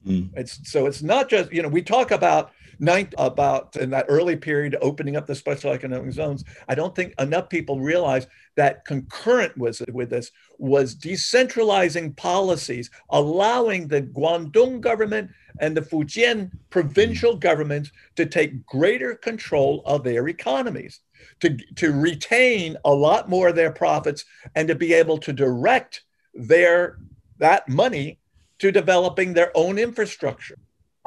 [0.07, 0.31] Mm.
[0.37, 4.37] It's so it's not just you know we talk about ninth about in that early
[4.37, 6.45] period opening up the special economic zones.
[6.69, 13.89] I don't think enough people realize that concurrent with with this was decentralizing policies, allowing
[13.89, 17.41] the Guangdong government and the Fujian provincial mm.
[17.41, 21.01] governments to take greater control of their economies,
[21.41, 26.03] to, to retain a lot more of their profits, and to be able to direct
[26.35, 26.99] their
[27.39, 28.19] that money
[28.59, 30.59] to developing their own infrastructure.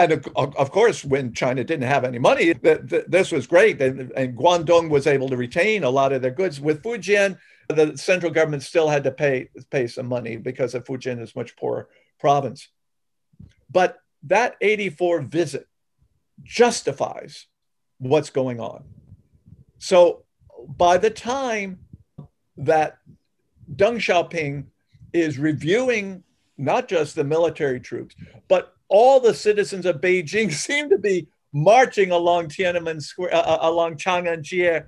[0.04, 3.82] And of, course, when China didn't have any money, th- th- this was great.
[3.82, 6.60] And, and Guangdong was able to retain a lot of their goods.
[6.60, 7.38] With Fujian,
[7.70, 11.56] the central government still had to pay, pay some money because of Fujian is much
[11.56, 12.70] poorer province.
[13.70, 15.68] But that 84 visit
[16.44, 17.48] justifies
[18.00, 18.84] what's going on.
[19.78, 20.24] So
[20.78, 21.80] by the time
[22.58, 22.98] that
[23.76, 24.66] Deng Xiaoping
[25.14, 26.24] is reviewing
[26.58, 28.16] not just the military troops,
[28.48, 33.58] but all the citizens of Beijing seem to be marching along Tiananmen Square, uh, uh
[33.62, 34.82] along Chang'an Jie.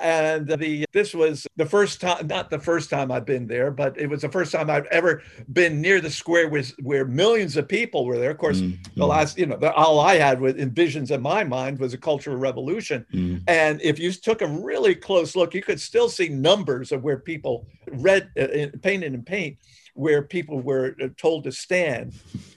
[0.00, 3.98] and the this was the first time not the first time i've been there but
[4.00, 5.20] it was the first time i've ever
[5.52, 8.98] been near the square with, where millions of people were there of course mm-hmm.
[8.98, 11.92] the last you know the, all i had with in visions in my mind was
[11.92, 13.36] a cultural revolution mm-hmm.
[13.48, 17.18] and if you took a really close look you could still see numbers of where
[17.18, 19.58] people read uh, painted in paint
[19.92, 22.14] where people were uh, told to stand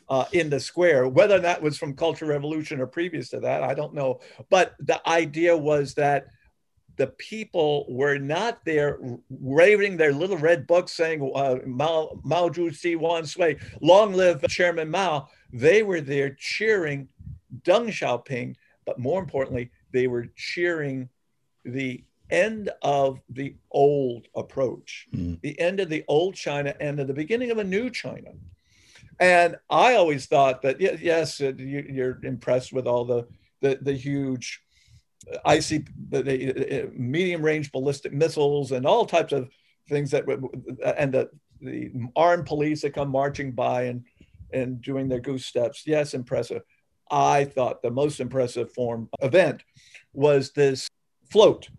[0.09, 1.07] uh, in the square.
[1.07, 4.19] Whether that was from Cultural Revolution or previous to that, I don't know.
[4.49, 6.27] But the idea was that
[6.97, 12.97] the people were not there waving their little red books saying uh, Mao, Mao Zedong
[12.97, 15.27] Wan Sui, long live Chairman Mao.
[15.51, 17.09] They were there cheering
[17.63, 21.09] Deng Xiaoping, but more importantly, they were cheering
[21.63, 25.39] the end of the old approach, mm.
[25.41, 28.31] the end of the old China and the beginning of a new China.
[29.19, 33.27] And I always thought that yes, uh, you're impressed with all the
[33.61, 34.61] the, the huge
[35.27, 39.49] IC, the, the uh, medium range ballistic missiles and all types of
[39.89, 40.25] things that
[40.97, 41.29] and the
[41.61, 44.03] the armed police that come marching by and
[44.51, 45.83] and doing their goose steps.
[45.85, 46.61] Yes, impressive.
[47.09, 49.63] I thought the most impressive form event
[50.13, 50.87] was this
[51.29, 51.69] float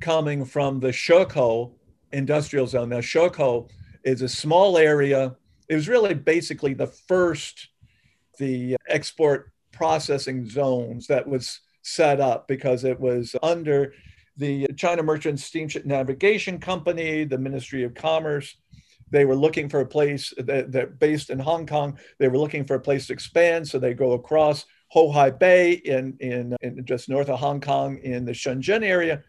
[0.00, 1.72] coming from the Shekou
[2.12, 2.90] industrial zone.
[2.90, 3.68] Now, Shekou
[4.04, 5.36] is a small area.
[5.68, 7.68] It was really basically the first
[8.38, 13.92] the uh, export processing zones that was set up because it was under
[14.36, 18.56] the China Merchant Steamship Navigation Company, the Ministry of Commerce.
[19.10, 21.98] They were looking for a place that, that based in Hong Kong.
[22.18, 26.16] They were looking for a place to expand, so they go across Ho-Hai Bay in,
[26.20, 29.22] in, in just north of Hong Kong in the Shenzhen area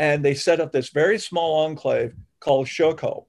[0.00, 3.26] and they set up this very small enclave called Shekou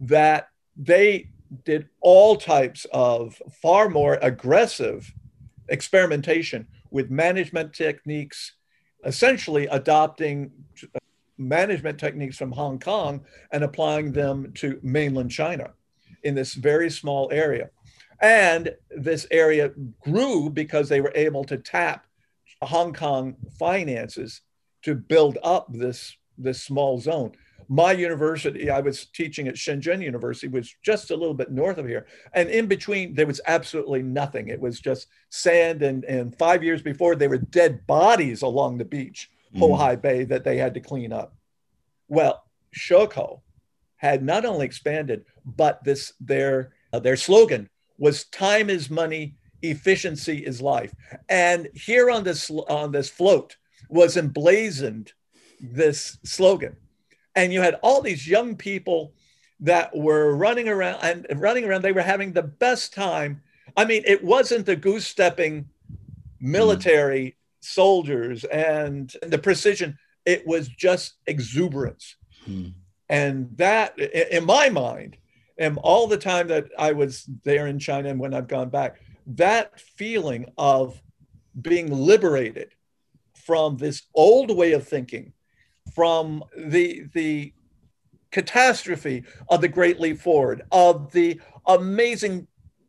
[0.00, 1.28] that they
[1.64, 5.12] did all types of far more aggressive
[5.68, 8.52] experimentation with management techniques,
[9.04, 10.50] essentially adopting
[10.94, 10.98] uh,
[11.38, 15.72] management techniques from Hong Kong and applying them to mainland China
[16.22, 17.70] in this very small area.
[18.20, 22.06] And this area grew because they were able to tap
[22.62, 24.40] Hong Kong finances
[24.82, 27.32] to build up this, this small zone.
[27.68, 31.86] My university, I was teaching at Shenzhen University, was just a little bit north of
[31.86, 32.06] here.
[32.32, 34.48] And in between, there was absolutely nothing.
[34.48, 35.82] It was just sand.
[35.82, 39.60] And, and five years before, there were dead bodies along the beach, mm.
[39.60, 41.34] Bohai Bay, that they had to clean up.
[42.08, 42.44] Well,
[42.76, 43.40] Shekou
[43.96, 50.38] had not only expanded, but this their uh, their slogan was time is money, efficiency
[50.38, 50.94] is life.
[51.28, 53.56] And here on this on this float
[53.88, 55.12] was emblazoned
[55.60, 56.76] this slogan.
[57.36, 59.12] And you had all these young people
[59.60, 61.82] that were running around and running around.
[61.82, 63.42] They were having the best time.
[63.76, 65.68] I mean, it wasn't the goose stepping
[66.40, 67.34] military mm.
[67.60, 72.16] soldiers and the precision, it was just exuberance.
[72.48, 72.72] Mm.
[73.08, 75.16] And that, in my mind,
[75.58, 79.00] and all the time that I was there in China and when I've gone back,
[79.26, 81.00] that feeling of
[81.60, 82.74] being liberated
[83.34, 85.32] from this old way of thinking,
[85.94, 87.52] from the the
[88.30, 92.46] catastrophe of the Great Leap Forward, of the amazing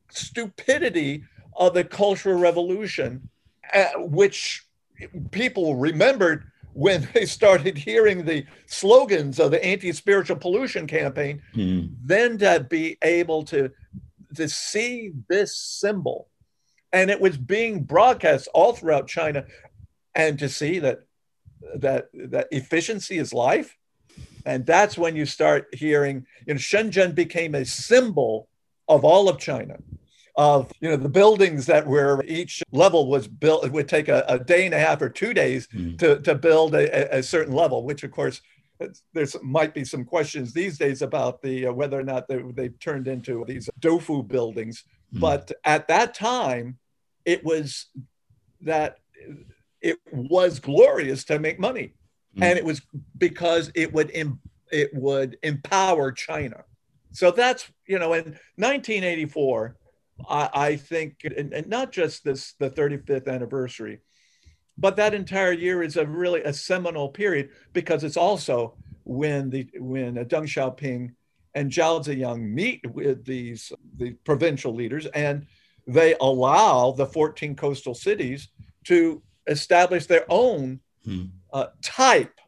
[0.10, 1.24] stupidity
[1.56, 3.30] of the Cultural Revolution,
[3.74, 4.66] uh, which
[5.32, 11.90] people remembered when they started hearing the slogans of the anti-spiritual pollution campaign, mm.
[12.04, 13.72] then to be able to
[14.36, 16.28] to see this symbol,
[16.92, 19.46] and it was being broadcast all throughout China,
[20.14, 21.07] and to see that
[21.76, 23.78] that that efficiency is life,
[24.46, 26.26] and that's when you start hearing.
[26.46, 28.50] You know, Shenzhen became a symbol
[28.88, 29.78] of all of China
[30.38, 34.24] of you know the buildings that were each level was built it would take a,
[34.28, 35.98] a day and a half or two days mm.
[35.98, 38.40] to, to build a, a, certain level which of course
[39.14, 42.80] there's might be some questions these days about the uh, whether or not they, they've
[42.80, 45.20] turned into these dofu buildings mm.
[45.20, 46.78] but at that time
[47.26, 47.88] it was
[48.62, 49.00] that
[49.88, 51.94] it was glorious to make money
[52.36, 52.44] mm.
[52.44, 52.82] and it was
[53.18, 54.40] because it would Im-
[54.72, 56.64] it would empower china
[57.12, 59.78] so that's you know in 1984
[60.28, 64.00] I, I think, and, and, not just this the 35th anniversary,
[64.78, 69.68] but that entire year is a really a seminal period because it's also when the
[69.80, 71.14] when Deng Xiaoping
[71.56, 75.48] and Zhao Ziyang meet with these the provincial leaders and
[75.88, 78.50] they allow the 14 coastal cities
[78.86, 81.26] to establish their own hmm.
[81.54, 82.40] uh, type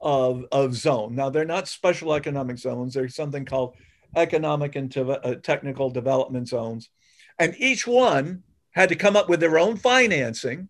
[0.00, 1.14] of, of zone.
[1.14, 2.94] Now, they're not special economic zones.
[2.94, 3.74] they're something called
[4.16, 6.90] economic and te- uh, technical development zones.
[7.38, 10.68] And each one had to come up with their own financing.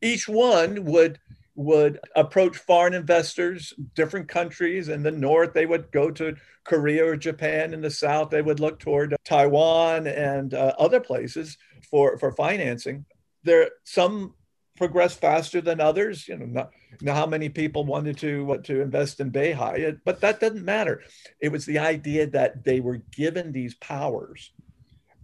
[0.00, 1.18] Each one would
[1.56, 4.88] would approach foreign investors, different countries.
[4.88, 7.72] In the north, they would go to Korea or Japan.
[7.72, 11.56] In the south, they would look toward Taiwan and uh, other places
[11.88, 13.04] for, for financing.
[13.44, 14.34] There, some
[14.76, 16.28] progressed faster than others.
[16.28, 16.70] You know, not,
[17.06, 21.02] how many people wanted to to invest in Beihai, but that doesn't matter.
[21.40, 24.52] It was the idea that they were given these powers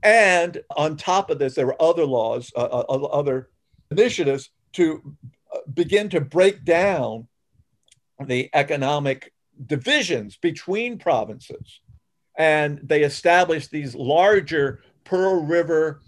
[0.03, 3.51] and on top of this, there were other laws, uh, uh, other
[3.91, 5.17] initiatives to
[5.55, 7.29] uh, begin to break down
[8.25, 9.33] the economic
[9.67, 11.81] divisions between provinces.
[12.37, 16.01] And they established these larger Pearl River,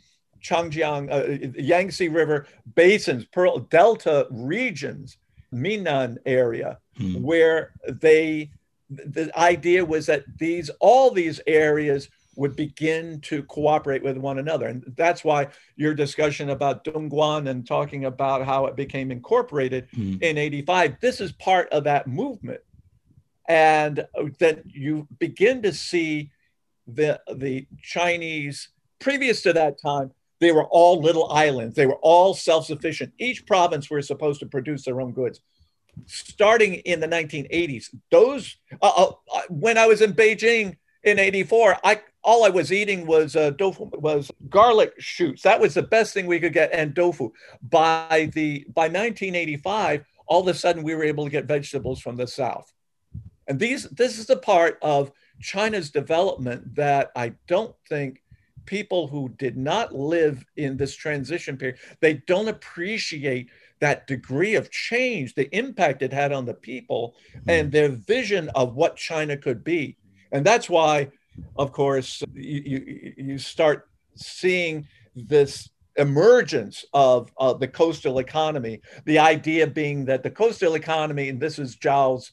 [0.43, 5.19] Changjiang, uh, Yangtze River basins, Pearl Delta regions,
[5.51, 7.23] Minnan area, hmm.
[7.23, 8.51] where they,
[8.89, 14.67] the idea was that these, all these areas would begin to cooperate with one another.
[14.67, 20.23] And that's why your discussion about Dongguan and talking about how it became incorporated mm.
[20.23, 22.61] in 85, this is part of that movement.
[23.49, 24.07] And
[24.39, 26.31] that you begin to see
[26.87, 31.77] the, the Chinese, previous to that time, they were all little islands.
[31.77, 33.13] They were all self sufficient.
[33.19, 35.41] Each province were supposed to produce their own goods.
[36.07, 41.79] Starting in the 1980s, those, uh, uh, uh, when I was in Beijing in 84,
[41.85, 45.43] I, all I was eating was uh, tofu, was garlic shoots.
[45.43, 47.31] That was the best thing we could get, and tofu.
[47.63, 52.17] By the by 1985, all of a sudden we were able to get vegetables from
[52.17, 52.73] the south,
[53.47, 58.22] and these this is the part of China's development that I don't think
[58.67, 63.51] people who did not live in this transition period they don't appreciate
[63.81, 67.51] that degree of change, the impact it had on the people, hmm.
[67.51, 69.97] and their vision of what China could be,
[70.31, 71.09] and that's why
[71.57, 79.19] of course, you, you, you start seeing this emergence of, of the coastal economy, the
[79.19, 82.33] idea being that the coastal economy, and this is Zhao's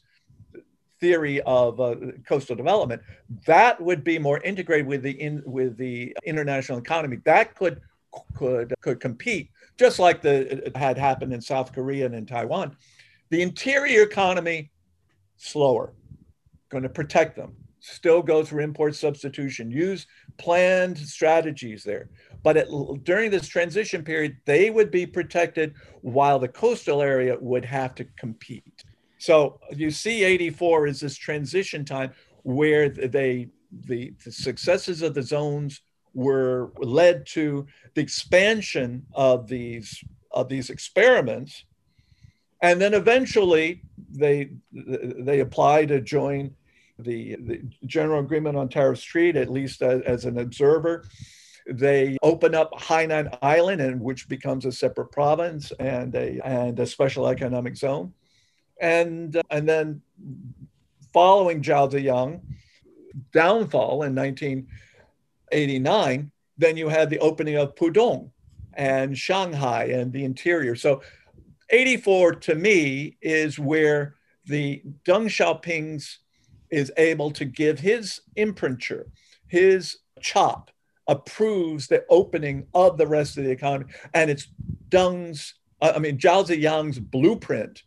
[0.99, 1.95] theory of uh,
[2.27, 3.01] coastal development,
[3.45, 7.17] that would be more integrated with the in, with the international economy.
[7.25, 7.81] That could
[8.35, 12.75] could could compete just like the it had happened in South Korea and in Taiwan.
[13.29, 14.71] The interior economy
[15.37, 15.93] slower,
[16.69, 17.55] going to protect them.
[17.79, 19.71] Still go through import substitution.
[19.71, 20.05] Use
[20.37, 22.09] planned strategies there.
[22.43, 22.67] But
[23.03, 28.05] during this transition period, they would be protected while the coastal area would have to
[28.17, 28.83] compete.
[29.19, 32.11] So you see 84 is this transition time
[32.43, 35.81] where they the, the successes of the zones
[36.13, 41.65] were led to the expansion of these of these experiments.
[42.61, 46.55] And then eventually they they apply to join
[46.97, 51.05] the, the general agreement on tariffs trade at least as, as an observer.
[51.67, 56.85] They open up hainan island and which becomes a separate province and a and a
[56.85, 58.13] special economic zone
[58.79, 60.01] and uh, and then
[61.13, 62.41] following Zhao Ziyang
[63.33, 68.29] downfall in 1989, then you had the opening of Pudong
[68.73, 70.75] and Shanghai and the interior.
[70.75, 71.01] So
[71.69, 74.15] 84 to me is where
[74.45, 76.19] the Deng Xiaoping's
[76.69, 79.07] is able to give his imprinture,
[79.47, 80.69] his chop,
[81.07, 83.91] approves the opening of the rest of the economy.
[84.13, 84.47] And it's
[84.89, 87.81] Deng's, I mean, Zhao Ziyang's blueprint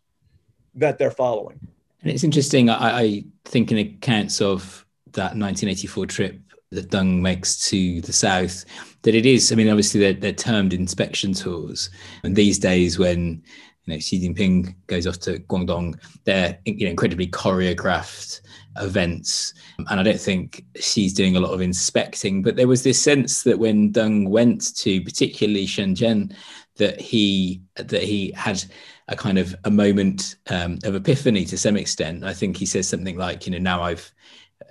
[0.74, 1.58] that they're following.
[2.02, 2.68] And it's interesting.
[2.68, 8.64] I, I think in accounts of that 1984 trip that Deng makes to the south,
[9.02, 9.52] that it is.
[9.52, 11.90] I mean, obviously they're, they're termed inspection tours,
[12.24, 13.42] and these days when
[13.84, 18.40] you know Xi Jinping goes off to Guangdong, they're you know incredibly choreographed
[18.78, 22.42] events, and I don't think she's doing a lot of inspecting.
[22.42, 26.34] But there was this sense that when Deng went to particularly Shenzhen,
[26.76, 28.64] that he that he had
[29.08, 32.24] a kind of a moment um, of epiphany to some extent.
[32.24, 34.12] I think he says something like, you know, now I've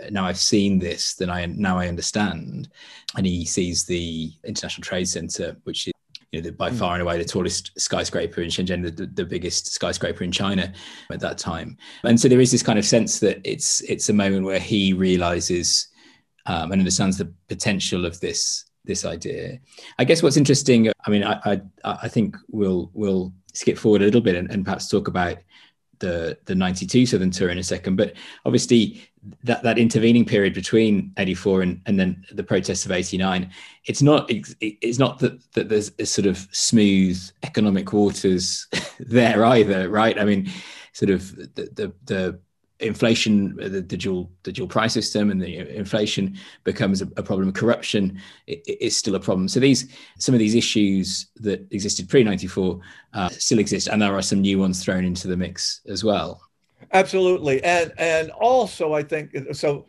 [0.10, 2.70] now I've seen this, then I now I understand.
[3.16, 5.94] And he sees the International Trade Center, which is
[6.32, 6.78] you know, the, by hmm.
[6.78, 10.72] far and away the tallest skyscraper in Shenzhen, the, the, biggest skyscraper in China
[11.12, 11.78] at that time.
[12.04, 14.94] And so there is this kind of sense that it's it's a moment where he
[14.94, 15.90] realizes
[16.46, 19.60] um, and understands the potential of this this idea.
[20.00, 24.06] I guess what's interesting, I mean, I I, I think we'll we'll skip forward a
[24.06, 25.38] little bit and, and perhaps talk about
[26.00, 28.14] the the 92 southern tour in a second but
[28.46, 29.02] obviously
[29.44, 33.50] that that intervening period between 84 and, and then the protests of 89
[33.86, 38.68] it's not it's not that, that there's a sort of smooth economic waters
[39.00, 40.20] there either right?
[40.20, 40.50] I mean
[40.94, 42.40] sort of the the, the
[42.82, 47.52] inflation, the, the, dual the dual price system, and the inflation becomes a, a problem.
[47.52, 49.48] Corruption is still a problem.
[49.48, 52.80] So these some of these issues that existed pre ninety four
[53.14, 56.42] uh, still exist, and there are some new ones thrown into the mix as well.
[56.94, 59.86] Absolutely, and and also I think so.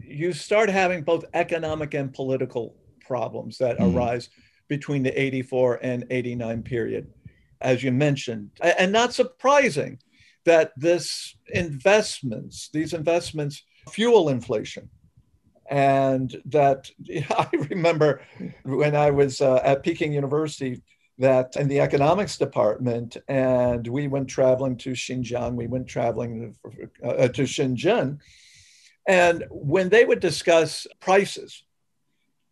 [0.00, 3.94] You start having both economic and political problems that mm.
[3.94, 4.30] arise
[4.68, 7.12] between the 84 and 89 period,
[7.60, 9.98] as you mentioned, and not surprising
[10.44, 14.88] that this investments, these investments fuel inflation.
[15.70, 16.90] And that
[17.30, 18.22] I remember
[18.64, 20.82] when I was uh, at Peking University,
[21.18, 26.54] that in the economics department, and we went traveling to Xinjiang, we went traveling
[27.04, 28.18] uh, to Shenzhen.
[29.08, 31.64] And when they would discuss prices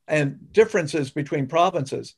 [0.09, 2.17] and differences between provinces,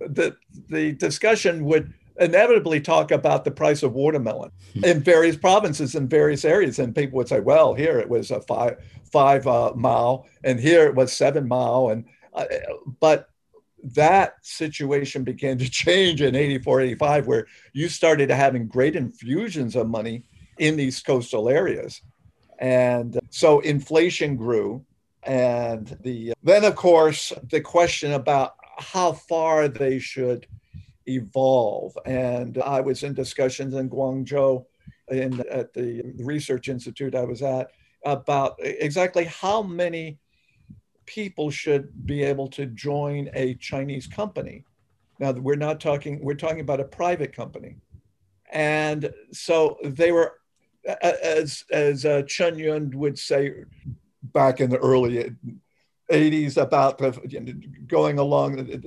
[0.00, 0.36] the,
[0.68, 4.84] the discussion would inevitably talk about the price of watermelon hmm.
[4.84, 8.40] in various provinces in various areas and people would say well here it was a
[8.42, 8.76] five
[9.10, 12.04] five uh, mao and here it was seven mao and
[12.34, 12.44] uh,
[13.00, 13.28] but
[13.82, 19.88] that situation began to change in 84 85 where you started having great infusions of
[19.88, 20.24] money
[20.58, 22.00] in these coastal areas
[22.58, 24.84] and so inflation grew
[25.24, 30.46] and the then of course the question about how far they should
[31.06, 31.96] evolve.
[32.06, 34.64] And I was in discussions in Guangzhou
[35.08, 37.70] in, at the research institute I was at
[38.04, 40.18] about exactly how many
[41.06, 44.64] people should be able to join a Chinese company.
[45.18, 47.76] Now we're not talking, we're talking about a private company.
[48.50, 50.34] And so they were,
[51.02, 53.52] as, as uh, Chen Yun would say
[54.22, 55.34] back in the early
[56.10, 57.00] 80s about
[57.86, 58.82] going along,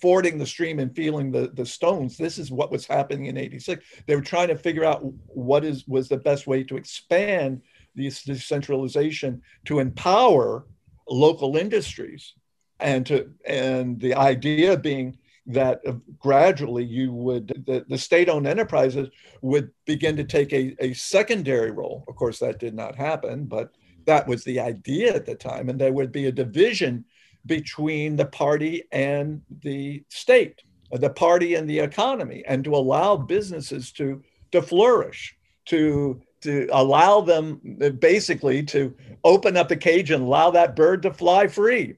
[0.00, 2.16] fording the stream and feeling the, the stones.
[2.16, 3.84] This is what was happening in 86.
[4.06, 7.62] They were trying to figure out what is was the best way to expand
[7.94, 10.66] this decentralization to empower
[11.08, 12.34] local industries
[12.80, 19.08] and to and the idea being that uh, gradually you would the, the state-owned enterprises
[19.40, 23.70] would begin to take a, a secondary role of course that did not happen but
[24.06, 27.04] that was the idea at the time and there would be a division
[27.44, 33.92] between the party and the state the party and the economy and to allow businesses
[33.92, 35.36] to to flourish
[35.66, 38.94] to to allow them uh, basically to
[39.24, 41.96] open up the cage and allow that bird to fly free.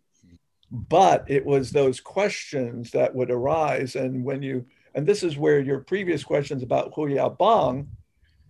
[0.70, 5.60] But it was those questions that would arise and when you and this is where
[5.60, 7.86] your previous questions about Hu Yaobang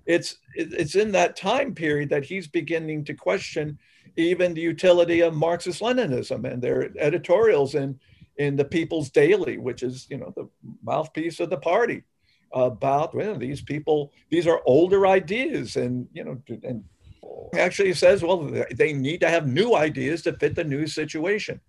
[0.09, 3.79] it's it's in that time period that he's beginning to question
[4.17, 8.01] even the utility of Marxist Leninism and their editorials in
[8.39, 10.49] in the People's Daily, which is you know the
[10.83, 12.03] mouthpiece of the party,
[12.53, 16.83] about well, these people these are older ideas and you know and
[17.55, 21.61] actually says well they need to have new ideas to fit the new situation.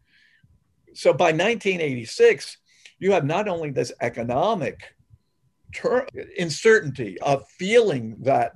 [0.93, 2.57] So by 1986,
[2.99, 4.95] you have not only this economic
[5.73, 6.07] ter-
[6.37, 8.53] uncertainty of feeling that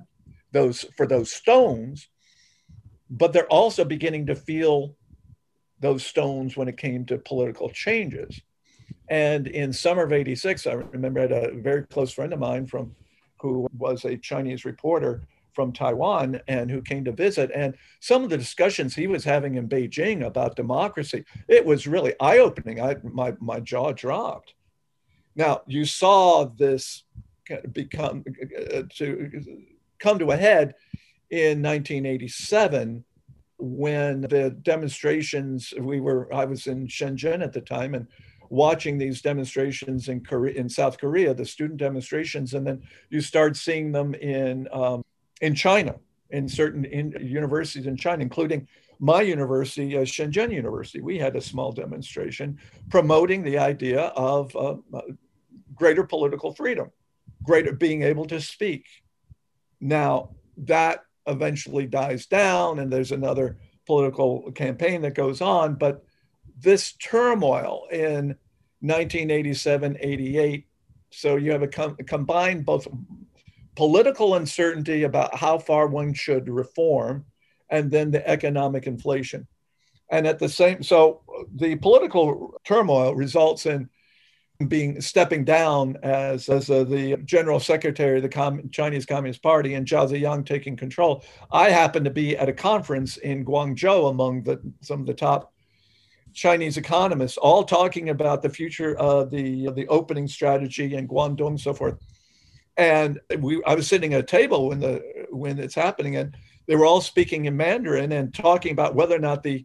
[0.52, 2.08] those for those stones,
[3.10, 4.96] but they're also beginning to feel
[5.80, 8.40] those stones when it came to political changes.
[9.08, 12.66] And in summer of 86, I remember I had a very close friend of mine
[12.66, 12.94] from
[13.40, 17.50] who was a Chinese reporter from Taiwan and who came to visit.
[17.54, 22.14] And some of the discussions he was having in Beijing about democracy, it was really
[22.20, 22.80] eye opening.
[22.80, 24.54] I, my, my jaw dropped.
[25.36, 27.04] Now, you saw this
[27.72, 28.24] become
[28.72, 29.30] uh, to
[29.98, 30.74] come to a head
[31.30, 33.04] in 1987
[33.58, 38.06] when the demonstrations we were i was in shenzhen at the time and
[38.50, 43.56] watching these demonstrations in Korea, in South Korea, the student demonstrations, and then you start
[43.56, 45.02] seeing them in um,
[45.40, 45.96] in China,
[46.30, 48.66] in certain in universities in China, including
[49.00, 51.00] my university, uh, Shenzhen University.
[51.00, 52.58] We had a small demonstration
[52.90, 55.00] promoting the idea of uh, uh,
[55.74, 56.90] greater political freedom,
[57.42, 58.86] greater being able to speak.
[59.80, 65.74] Now, that eventually dies down, and there's another political campaign that goes on.
[65.74, 66.04] But
[66.60, 68.36] this turmoil in
[68.80, 70.66] 1987 88,
[71.10, 72.86] so you have a com- combined both
[73.74, 77.24] political uncertainty about how far one should reform,
[77.70, 79.46] and then the economic inflation.
[80.10, 81.22] And at the same, so
[81.54, 83.88] the political turmoil results in
[84.68, 89.74] being stepping down as, as uh, the general secretary of the Com- Chinese Communist Party
[89.74, 91.24] and Zhao Ziyang taking control.
[91.50, 95.52] I happened to be at a conference in Guangzhou among the, some of the top
[96.32, 101.60] Chinese economists, all talking about the future of the, the opening strategy in Guangdong and
[101.60, 101.98] so forth
[102.76, 106.36] and we I was sitting at a table when the when it's happening, and
[106.66, 109.64] they were all speaking in Mandarin and talking about whether or not the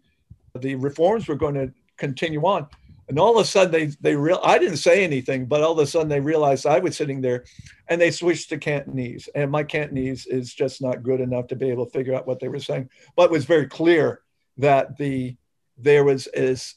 [0.60, 2.68] the reforms were going to continue on.
[3.10, 5.80] And all of a sudden, they they real I didn't say anything, but all of
[5.80, 7.44] a sudden they realized I was sitting there,
[7.88, 11.70] and they switched to Cantonese, and my Cantonese is just not good enough to be
[11.70, 12.90] able to figure out what they were saying.
[13.16, 14.22] But it was very clear
[14.58, 15.36] that the
[15.78, 16.76] there was this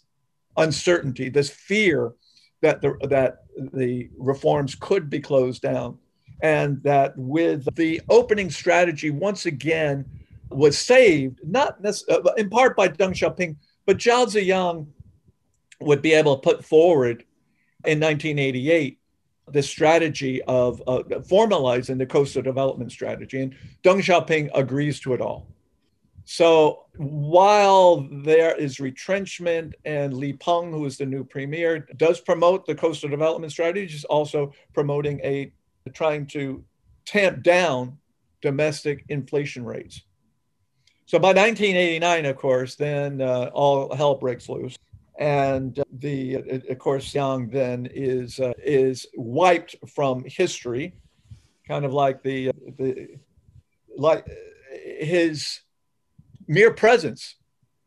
[0.56, 2.14] uncertainty, this fear
[2.62, 5.98] that the that the reforms could be closed down
[6.42, 10.04] and that with the opening strategy once again
[10.50, 13.56] was saved, not uh, in part by Deng Xiaoping,
[13.86, 14.86] but Zhao Ziyang
[15.84, 17.24] would be able to put forward
[17.84, 18.98] in 1988
[19.50, 23.40] the strategy of uh, formalizing the coastal development strategy.
[23.40, 25.46] And Deng Xiaoping agrees to it all.
[26.24, 32.64] So while there is retrenchment and Li Peng, who is the new premier, does promote
[32.66, 35.52] the coastal development strategy, is also promoting a
[35.92, 36.64] trying to
[37.04, 37.98] tamp down
[38.40, 40.02] domestic inflation rates.
[41.06, 44.78] So by 1989, of course, then uh, all hell breaks loose.
[45.18, 50.94] And uh, the, uh, of course, Yang then is, uh, is wiped from history,
[51.68, 53.08] kind of like the, uh, the,
[53.96, 54.26] like
[54.98, 55.60] his
[56.48, 57.36] mere presence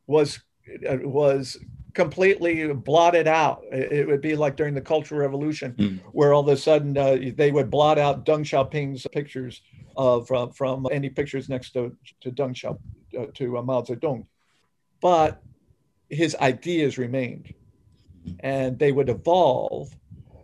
[0.08, 0.40] was,
[0.88, 1.58] uh, was
[1.96, 3.64] completely blotted out.
[3.72, 6.00] It would be like during the Cultural Revolution, mm.
[6.12, 9.62] where all of a sudden uh, they would blot out Deng Xiaoping's pictures
[9.98, 12.78] of from, from any pictures next to to Deng Xiao
[13.18, 14.26] uh, to uh, Mao Zedong,
[15.02, 15.42] but
[16.16, 17.54] his ideas remained,
[18.40, 19.96] and they would evolve.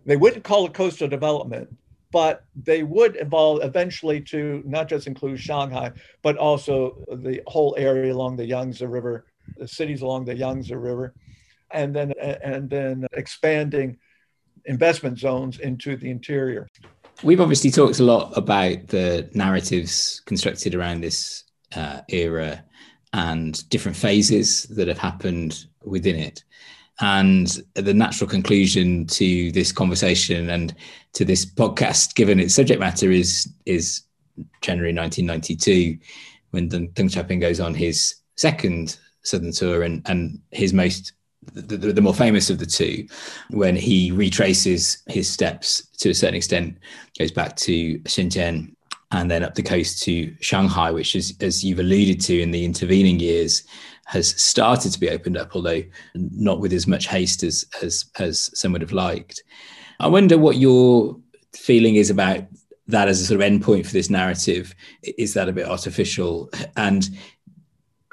[0.05, 1.75] They wouldn't call it coastal development,
[2.11, 5.91] but they would evolve eventually to not just include Shanghai,
[6.21, 9.25] but also the whole area along the Yangtze River,
[9.57, 11.13] the cities along the Yangtze River
[11.73, 13.97] and then and then expanding
[14.65, 16.67] investment zones into the interior.
[17.23, 21.43] We've obviously talked a lot about the narratives constructed around this
[21.75, 22.63] uh, era
[23.13, 26.43] and different phases that have happened within it.
[26.99, 30.75] And the natural conclusion to this conversation and
[31.13, 34.03] to this podcast, given its subject matter, is is
[34.61, 35.97] January 1992,
[36.51, 41.13] when Deng Xiaoping goes on his second Southern tour and, and his most
[41.53, 43.07] the, the, the, more famous of the two,
[43.49, 46.77] when he retraces his steps to a certain extent,
[47.17, 48.75] goes back to Shenzhen
[49.11, 52.65] and then up the coast to Shanghai, which is, as you've alluded to in the
[52.65, 53.63] intervening years,
[54.05, 55.83] has started to be opened up, although
[56.15, 59.43] not with as much haste as as, as some would have liked.
[59.99, 61.17] I wonder what your
[61.53, 62.43] feeling is about
[62.87, 64.73] that as a sort of endpoint for this narrative.
[65.03, 66.49] Is that a bit artificial?
[66.75, 67.09] And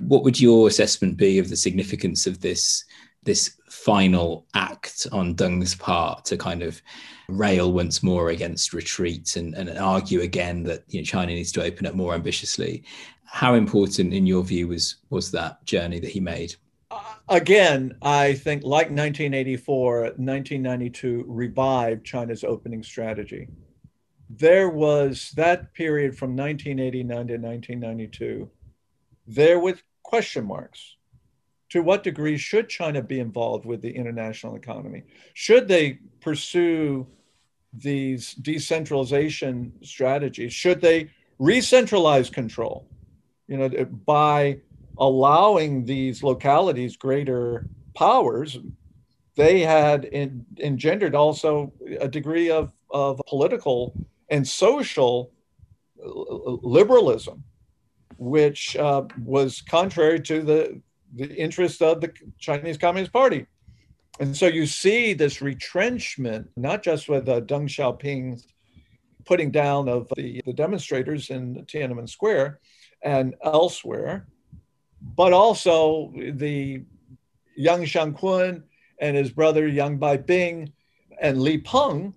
[0.01, 2.85] what would your assessment be of the significance of this
[3.25, 6.81] this final act on Deng's part to kind of
[7.29, 11.63] rail once more against retreat and, and argue again that you know, China needs to
[11.63, 12.83] open up more ambitiously.
[13.25, 16.55] How important, in your view, was was that journey that he made?
[16.91, 23.49] Uh, again, I think like 1984, 1992 revived China's opening strategy.
[24.31, 28.51] There was that period from 1989 to 1992.
[29.27, 30.97] There was question marks.
[31.73, 35.03] To what degree should China be involved with the international economy?
[35.35, 37.07] Should they pursue
[37.73, 40.53] these decentralization strategies?
[40.53, 42.89] Should they re-centralize control?
[43.47, 44.61] You know, by
[44.99, 48.59] allowing these localities greater powers,
[49.37, 53.95] they had in, engendered also a degree of, of political
[54.29, 55.33] and social
[55.97, 57.43] liberalism,
[58.19, 60.83] which uh, was contrary to the,
[61.15, 63.47] the interest of the Chinese Communist Party.
[64.21, 68.49] And so you see this retrenchment, not just with uh, Deng Xiaoping's
[69.25, 72.61] putting down of the, the demonstrators in Tiananmen Square
[73.03, 74.27] and elsewhere,
[75.01, 76.83] but also the
[77.57, 78.63] Yang Shangkun
[79.01, 80.73] and his brother Yang Baibing
[81.21, 82.15] and Li Peng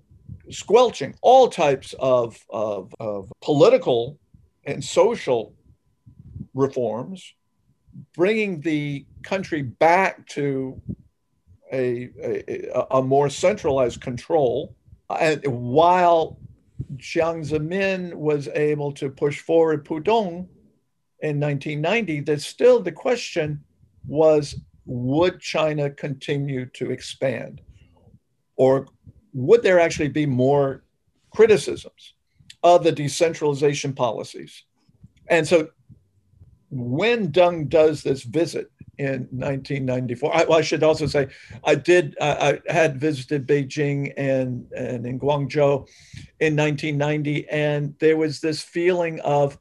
[0.50, 4.18] squelching all types of, of, of political
[4.66, 5.54] and social
[6.54, 7.34] reforms,
[8.16, 10.82] bringing the country back to
[11.72, 14.76] a, a, a more centralized control.
[15.10, 16.38] And while
[16.98, 20.48] Jiang Zemin was able to push forward Pudong
[21.20, 23.64] in 1990, that still the question
[24.08, 24.56] was
[24.86, 27.62] would China continue to expand?
[28.56, 28.88] Or
[29.34, 30.84] would there actually be more
[31.32, 32.14] criticisms
[32.64, 34.64] of the decentralization policies?
[35.28, 35.70] And so
[36.70, 41.28] when Deng does this visit in 1994, I, well, I should also say
[41.64, 45.88] I did, I, I had visited Beijing and, and in Guangzhou
[46.40, 49.58] in 1990, and there was this feeling of,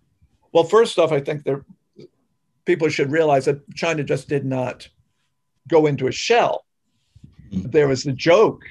[0.52, 1.64] well, first off, I think there,
[2.64, 4.88] people should realize that China just did not
[5.68, 6.66] go into a shell.
[7.50, 7.70] Mm-hmm.
[7.70, 8.62] There was the joke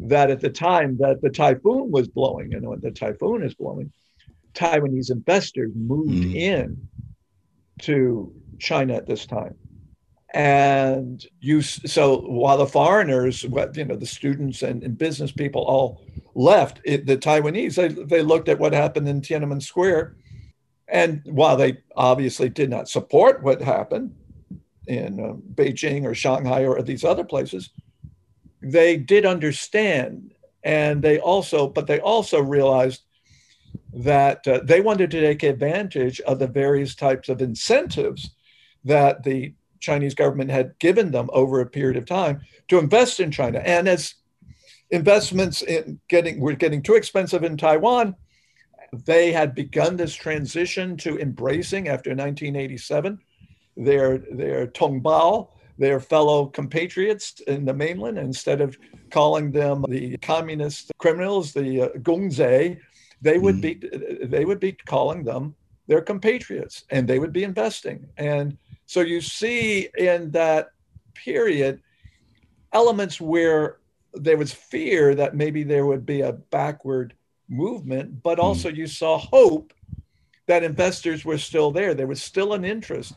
[0.00, 3.92] that at the time that the typhoon was blowing, and when the typhoon is blowing,
[4.54, 6.34] Taiwanese investors moved mm.
[6.34, 6.88] in
[7.82, 9.54] to China at this time.
[10.34, 16.02] And you, so while the foreigners, you know, the students and, and business people all
[16.34, 20.16] left, it, the Taiwanese, they, they looked at what happened in Tiananmen Square.
[20.88, 24.12] And while they obviously did not support what happened
[24.88, 27.70] in uh, Beijing or Shanghai or these other places,
[28.60, 30.34] they did understand.
[30.64, 33.02] And they also, but they also realized
[33.92, 38.30] that uh, they wanted to take advantage of the various types of incentives
[38.82, 39.54] that the
[39.84, 43.60] Chinese government had given them over a period of time to invest in China.
[43.64, 44.14] And as
[44.90, 48.16] investments in getting were getting too expensive in Taiwan,
[48.92, 53.18] they had begun this transition to embracing after 1987
[53.76, 58.76] their their Tongbao, their fellow compatriots in the mainland, instead of
[59.10, 62.78] calling them the communist criminals, the uh, Gongzei,
[63.20, 63.62] they would mm.
[63.62, 65.54] be they would be calling them
[65.86, 68.08] their compatriots, and they would be investing.
[68.16, 68.56] And
[68.94, 70.68] so you see in that
[71.14, 71.82] period
[72.72, 73.78] elements where
[74.12, 77.12] there was fear that maybe there would be a backward
[77.48, 78.44] movement, but hmm.
[78.44, 79.74] also you saw hope
[80.46, 81.92] that investors were still there.
[81.92, 83.14] There was still an interest,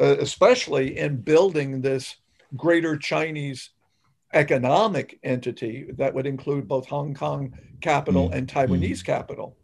[0.00, 2.16] uh, especially in building this
[2.56, 3.70] greater Chinese
[4.32, 8.34] economic entity that would include both Hong Kong capital mm.
[8.34, 9.04] and Taiwanese mm.
[9.04, 9.56] capital.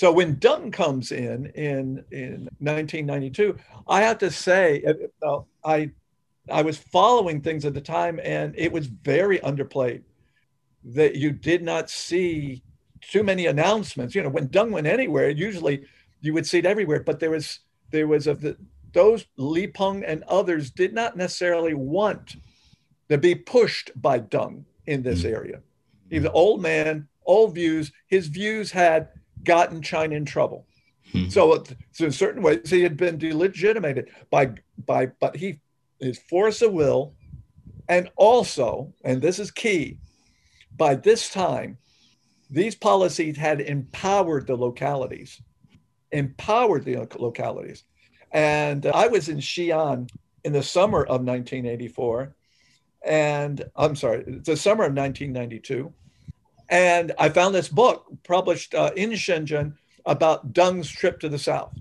[0.00, 3.54] So when Deng comes in in in 1992,
[3.86, 4.82] I have to say,
[5.22, 5.90] uh, I
[6.50, 10.00] I was following things at the time, and it was very underplayed.
[10.84, 12.62] That you did not see
[13.02, 14.14] too many announcements.
[14.14, 15.84] You know, when Deng went anywhere, usually
[16.22, 17.02] you would see it everywhere.
[17.02, 18.56] But there was there was a the,
[18.94, 22.36] those Li Peng and others did not necessarily want
[23.10, 25.30] to be pushed by Deng in this mm.
[25.30, 25.60] area.
[26.08, 27.92] He's an old man, old views.
[28.06, 29.10] His views had
[29.44, 30.66] gotten China in trouble.
[31.12, 31.28] Hmm.
[31.28, 34.52] So, so in certain ways, he had been delegitimated by
[34.86, 35.60] by, but he
[35.98, 37.14] his force of will,
[37.88, 39.98] and also, and this is key,
[40.76, 41.76] by this time,
[42.48, 45.40] these policies had empowered the localities,
[46.10, 47.84] empowered the localities.
[48.32, 50.08] And I was in Xi'an
[50.44, 52.34] in the summer of 1984,
[53.04, 55.92] and I'm sorry, the summer of 1992.
[56.70, 59.74] And I found this book published uh, in Shenzhen
[60.06, 61.76] about Deng's trip to the South.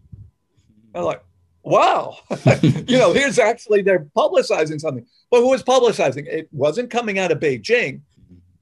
[0.95, 1.23] I'm like,
[1.61, 2.17] wow,
[2.61, 5.05] you know, here's actually, they're publicizing something.
[5.29, 6.25] But who was publicizing?
[6.25, 8.01] It wasn't coming out of Beijing,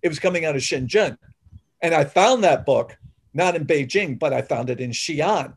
[0.01, 1.17] it was coming out of Shenzhen.
[1.81, 2.97] And I found that book
[3.33, 5.55] not in Beijing, but I found it in Xi'an,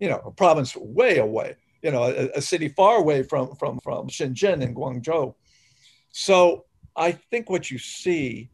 [0.00, 3.78] you know, a province way away, you know, a, a city far away from, from,
[3.80, 5.34] from Shenzhen and Guangzhou.
[6.10, 6.64] So
[6.96, 8.50] I think what you see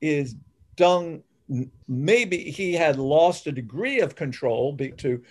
[0.00, 0.36] is
[0.82, 1.22] Deng,
[1.86, 5.22] maybe he had lost a degree of control to,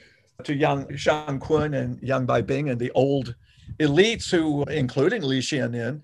[0.43, 3.35] to Yang Shang Kun and Yang Baibing and the old
[3.79, 6.01] elites who, including Li Xiannian,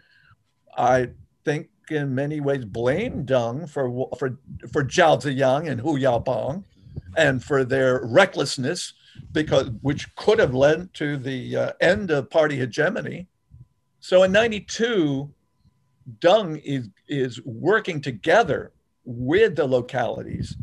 [0.77, 1.09] I
[1.45, 4.37] think in many ways blame Deng for, for,
[4.71, 6.63] for Zhao Ziyang and Hu Yaobang
[7.15, 8.93] and for their recklessness,
[9.31, 13.27] because which could have led to the uh, end of party hegemony.
[14.01, 15.31] So in 92,
[16.19, 18.73] Deng is, is working together
[19.07, 20.57] with the localities,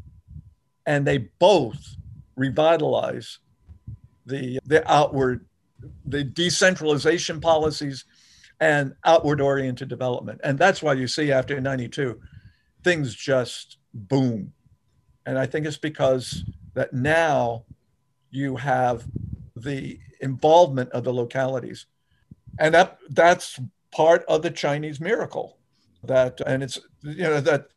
[0.84, 1.97] and they both
[2.36, 3.38] revitalize
[4.26, 5.47] the, the outward,
[6.05, 8.05] the decentralization policies
[8.61, 10.40] and outward oriented development.
[10.45, 12.20] And that's why you see after 92,
[12.82, 14.53] things just boom.
[15.24, 17.64] And I think it's because that now
[18.30, 19.07] you have
[19.57, 21.86] the involvement of the localities.
[22.59, 23.59] And that that's
[23.90, 25.59] part of the Chinese miracle.
[26.03, 27.68] That and it's you know that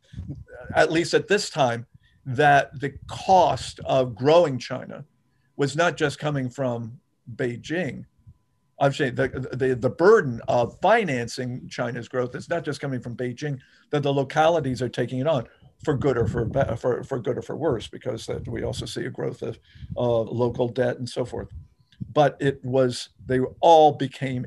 [0.74, 1.86] at least at this time
[2.24, 5.04] that the cost of growing China
[5.56, 7.00] was not just coming from
[7.36, 8.04] Beijing,
[8.80, 13.16] I'm saying the, the, the burden of financing China's growth is not just coming from
[13.16, 13.58] Beijing,
[13.90, 15.48] that the localities are taking it on
[15.84, 19.04] for good or for, for, for good or for worse, because that we also see
[19.04, 19.58] a growth of
[19.96, 21.48] uh, local debt and so forth.
[22.12, 24.46] But it was, they all became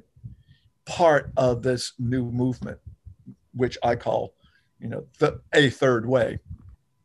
[0.85, 2.79] part of this new movement,
[3.53, 4.33] which I call,
[4.81, 6.39] you know, the a third way.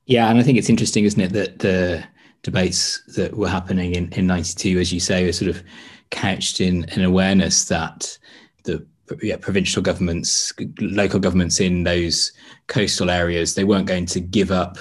[0.07, 2.05] Yeah, and I think it's interesting, isn't it, that the
[2.43, 5.63] debates that were happening in, in 92, as you say, are sort of
[6.11, 8.17] couched in an awareness that
[8.65, 8.87] the
[9.23, 12.33] yeah, provincial governments, local governments in those
[12.69, 14.79] coastal areas, they weren't going to give up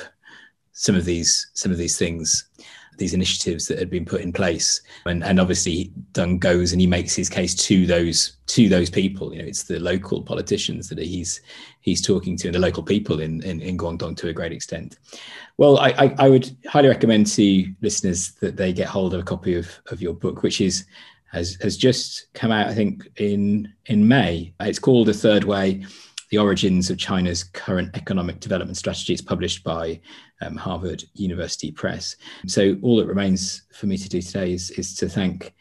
[0.74, 2.46] some of these some of these things,
[2.98, 4.82] these initiatives that had been put in place.
[5.06, 9.34] And and obviously Deng goes and he makes his case to those to those people.
[9.34, 11.42] You know, it's the local politicians that he's
[11.82, 14.98] he's talking to and the local people in in, in Guangdong to a great extent.
[15.58, 19.24] Well, I, I, I would highly recommend to listeners that they get hold of a
[19.24, 20.86] copy of, of your book, which is
[21.32, 24.54] has has just come out, I think, in in May.
[24.60, 25.86] It's called The Third Way:
[26.30, 29.14] The Origins of China's Current Economic Development Strategy.
[29.14, 30.00] It's published by
[30.42, 32.16] um, Harvard University Press.
[32.48, 35.54] So all that remains for me to do today is is to thank.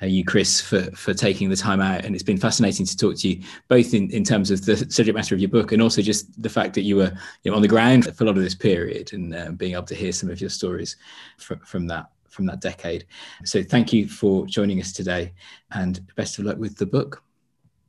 [0.00, 3.16] Uh, you, Chris, for for taking the time out, and it's been fascinating to talk
[3.16, 6.00] to you, both in, in terms of the subject matter of your book, and also
[6.00, 8.42] just the fact that you were you know, on the ground for a lot of
[8.44, 10.96] this period, and uh, being able to hear some of your stories
[11.38, 13.06] from that from that decade.
[13.44, 15.32] So thank you for joining us today
[15.72, 17.24] and best of luck with the book.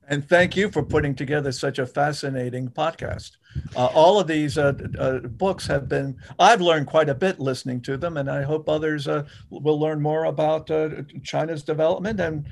[0.10, 3.38] And thank you for putting together such a fascinating podcast.
[3.76, 7.80] Uh, all of these uh, uh, books have been, I've learned quite a bit listening
[7.82, 10.90] to them, and I hope others uh, will learn more about uh,
[11.24, 12.48] China's development and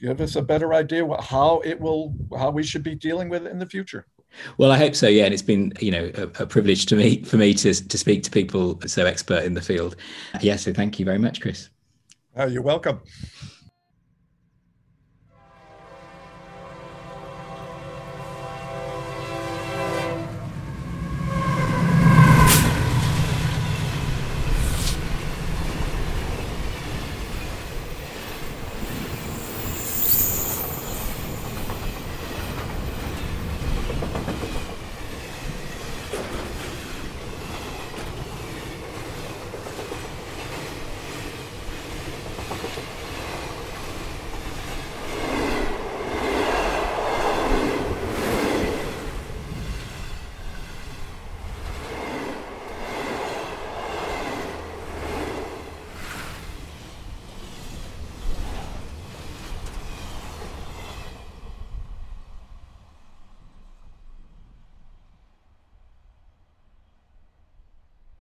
[0.00, 3.50] give us a better idea how it will, how we should be dealing with it
[3.50, 4.06] in the future.
[4.56, 5.08] Well, I hope so.
[5.08, 7.98] Yeah, and it's been you know a, a, privilege to me for me to to
[7.98, 9.96] speak to people so expert in the field.
[10.40, 11.68] Yeah, so thank you very much, Chris.
[12.36, 13.00] Oh, you're welcome.